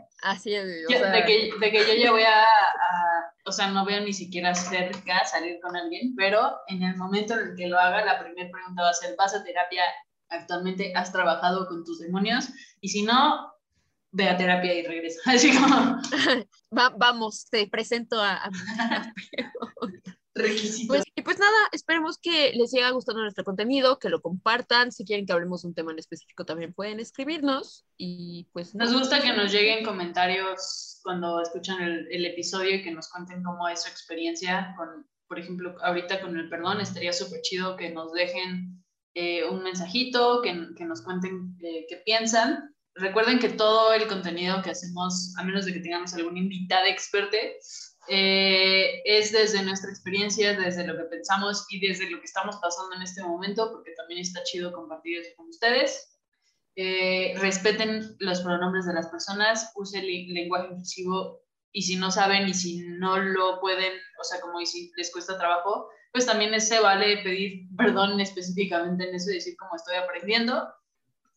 Así 0.21 0.53
es, 0.53 0.65
o 0.87 0.91
Ya, 0.91 0.99
sea, 0.99 1.11
de, 1.11 1.25
que, 1.25 1.49
de 1.59 1.71
que 1.71 1.79
yo 1.79 2.03
ya 2.03 2.11
voy 2.11 2.23
a, 2.23 2.43
a- 2.43 3.33
o 3.45 3.51
sea, 3.51 3.67
no 3.69 3.79
a 3.79 3.99
ni 4.01 4.13
siquiera 4.13 4.53
cerca 4.53 5.25
salir 5.25 5.59
con 5.61 5.75
alguien, 5.75 6.13
pero 6.15 6.57
en 6.67 6.83
el 6.83 6.95
momento 6.97 7.33
en 7.33 7.49
el 7.49 7.55
que 7.55 7.67
lo 7.67 7.79
haga, 7.79 8.05
la 8.05 8.19
primera 8.19 8.51
pregunta 8.51 8.83
va 8.83 8.89
a 8.91 8.93
ser, 8.93 9.15
¿vas 9.17 9.33
a 9.33 9.43
terapia 9.43 9.83
actualmente? 10.29 10.93
¿Has 10.95 11.11
trabajado 11.11 11.67
con 11.67 11.83
tus 11.83 11.99
demonios? 11.99 12.49
Y 12.81 12.89
si 12.89 13.01
no, 13.01 13.51
ve 14.11 14.29
a 14.29 14.37
terapia 14.37 14.73
y 14.73 14.85
regresa. 14.85 15.19
Así 15.31 15.51
como 15.55 15.97
va- 16.77 16.93
vamos, 16.97 17.45
te 17.49 17.67
presento 17.67 18.21
a, 18.21 18.45
a. 18.45 18.49
Pues, 20.87 21.03
y 21.15 21.21
pues 21.21 21.37
nada, 21.37 21.57
esperemos 21.73 22.17
que 22.17 22.53
les 22.53 22.71
siga 22.71 22.91
gustando 22.91 23.21
nuestro 23.21 23.43
contenido, 23.43 23.99
que 23.99 24.07
lo 24.07 24.21
compartan. 24.21 24.91
Si 24.91 25.03
quieren 25.03 25.25
que 25.25 25.33
hablemos 25.33 25.63
de 25.63 25.67
un 25.67 25.73
tema 25.73 25.91
en 25.91 25.99
específico, 25.99 26.45
también 26.45 26.73
pueden 26.73 27.01
escribirnos. 27.01 27.85
Y 27.97 28.47
pues 28.53 28.73
Nos 28.73 28.93
gusta 28.93 29.21
que 29.21 29.33
nos 29.33 29.51
lleguen 29.51 29.83
comentarios 29.83 31.01
cuando 31.03 31.41
escuchan 31.41 31.81
el, 31.81 32.07
el 32.09 32.25
episodio 32.25 32.75
y 32.75 32.83
que 32.83 32.91
nos 32.91 33.09
cuenten 33.09 33.43
cómo 33.43 33.67
es 33.67 33.81
su 33.83 33.89
experiencia 33.89 34.73
con, 34.77 35.05
por 35.27 35.39
ejemplo, 35.39 35.75
ahorita 35.83 36.21
con 36.21 36.37
el 36.37 36.47
perdón, 36.47 36.79
estaría 36.79 37.11
súper 37.11 37.41
chido 37.41 37.75
que 37.75 37.89
nos 37.89 38.13
dejen 38.13 38.81
eh, 39.15 39.43
un 39.43 39.61
mensajito, 39.63 40.41
que, 40.41 40.67
que 40.77 40.85
nos 40.85 41.01
cuenten 41.01 41.57
eh, 41.61 41.85
qué 41.89 41.97
piensan. 42.05 42.73
Recuerden 42.99 43.39
que 43.39 43.49
todo 43.49 43.93
el 43.93 44.07
contenido 44.07 44.61
que 44.61 44.71
hacemos, 44.71 45.33
a 45.37 45.43
menos 45.43 45.65
de 45.65 45.73
que 45.73 45.79
tengamos 45.79 46.13
algún 46.13 46.37
invitado 46.37 46.85
experto, 46.85 47.37
eh, 48.07 49.01
es 49.05 49.31
desde 49.31 49.63
nuestra 49.63 49.89
experiencia, 49.89 50.57
desde 50.57 50.85
lo 50.85 50.97
que 50.97 51.03
pensamos 51.05 51.65
y 51.69 51.79
desde 51.79 52.09
lo 52.09 52.19
que 52.19 52.25
estamos 52.25 52.57
pasando 52.57 52.95
en 52.95 53.03
este 53.03 53.23
momento, 53.23 53.71
porque 53.71 53.93
también 53.95 54.19
está 54.19 54.43
chido 54.43 54.73
compartir 54.73 55.19
eso 55.19 55.35
con 55.37 55.47
ustedes. 55.47 56.19
Eh, 56.75 57.35
respeten 57.37 58.15
los 58.19 58.41
pronombres 58.41 58.85
de 58.85 58.93
las 58.93 59.07
personas, 59.07 59.71
usen 59.75 60.03
el 60.03 60.33
lenguaje 60.33 60.67
inclusivo 60.71 61.41
y 61.71 61.83
si 61.83 61.95
no 61.95 62.11
saben 62.11 62.47
y 62.47 62.53
si 62.53 62.81
no 62.81 63.17
lo 63.17 63.59
pueden, 63.59 63.93
o 64.19 64.23
sea, 64.23 64.41
como 64.41 64.59
y 64.59 64.65
si 64.65 64.91
les 64.97 65.11
cuesta 65.11 65.37
trabajo, 65.37 65.89
pues 66.11 66.25
también 66.25 66.59
se 66.59 66.79
vale 66.79 67.17
pedir 67.23 67.67
perdón 67.77 68.19
específicamente 68.19 69.07
en 69.07 69.15
eso 69.15 69.29
y 69.29 69.35
decir 69.35 69.55
como 69.57 69.75
estoy 69.75 69.95
aprendiendo. 69.95 70.67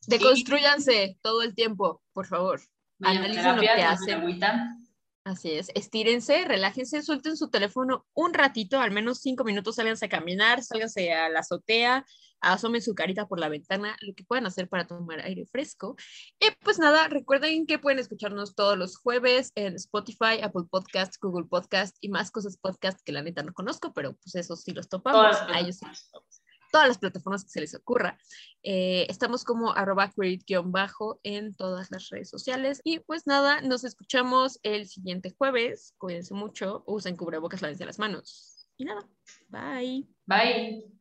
Deconstruyanse 0.06 1.18
todo 1.22 1.42
el 1.42 1.54
tiempo, 1.54 2.02
por 2.12 2.26
favor. 2.26 2.60
Analicen 3.00 3.56
lo 3.56 3.62
que 3.62 3.68
hacen. 3.68 4.20
agüita. 4.20 4.76
Así 5.24 5.52
es, 5.52 5.70
estírense, 5.76 6.44
relájense, 6.44 7.00
suelten 7.00 7.36
su 7.36 7.48
teléfono 7.48 8.04
un 8.12 8.34
ratito, 8.34 8.80
al 8.80 8.90
menos 8.90 9.20
cinco 9.20 9.44
minutos, 9.44 9.76
sálganse 9.76 10.06
a 10.06 10.08
caminar, 10.08 10.64
sálganse 10.64 11.12
a 11.12 11.28
la 11.28 11.40
azotea, 11.40 12.04
asomen 12.40 12.82
su 12.82 12.92
carita 12.96 13.28
por 13.28 13.38
la 13.38 13.48
ventana, 13.48 13.96
lo 14.00 14.14
que 14.14 14.24
puedan 14.24 14.46
hacer 14.46 14.68
para 14.68 14.84
tomar 14.84 15.20
aire 15.20 15.46
fresco. 15.46 15.94
Y 16.40 16.46
pues 16.64 16.80
nada, 16.80 17.06
recuerden 17.06 17.66
que 17.66 17.78
pueden 17.78 18.00
escucharnos 18.00 18.56
todos 18.56 18.76
los 18.76 18.96
jueves 18.96 19.52
en 19.54 19.76
Spotify, 19.76 20.40
Apple 20.42 20.64
Podcast, 20.68 21.14
Google 21.20 21.46
Podcast 21.48 21.96
y 22.00 22.08
más 22.08 22.32
cosas 22.32 22.56
podcast 22.56 22.98
que 23.04 23.12
la 23.12 23.22
neta 23.22 23.44
no 23.44 23.52
conozco, 23.52 23.92
pero 23.92 24.14
pues 24.16 24.34
esos 24.34 24.62
sí 24.62 24.72
los 24.72 24.88
topamos. 24.88 25.36
A 25.48 25.60
ellos 25.60 25.76
sí 25.76 25.86
los 25.86 26.10
topamos. 26.10 26.41
Todas 26.72 26.88
las 26.88 26.98
plataformas 26.98 27.44
que 27.44 27.50
se 27.50 27.60
les 27.60 27.74
ocurra. 27.76 28.18
Eh, 28.64 29.06
estamos 29.08 29.44
como 29.44 29.72
arroba 29.72 30.10
create-bajo 30.10 31.20
en 31.22 31.54
todas 31.54 31.92
las 31.92 32.08
redes 32.08 32.28
sociales. 32.28 32.80
Y 32.82 32.98
pues 32.98 33.28
nada, 33.28 33.60
nos 33.60 33.84
escuchamos 33.84 34.58
el 34.64 34.88
siguiente 34.88 35.30
jueves. 35.30 35.94
Cuídense 35.98 36.34
mucho, 36.34 36.82
usen 36.86 37.16
cubrebocas, 37.16 37.62
lávense 37.62 37.86
las 37.86 38.00
manos. 38.00 38.66
Y 38.76 38.84
nada, 38.84 39.08
bye. 39.48 40.08
Bye. 40.26 40.92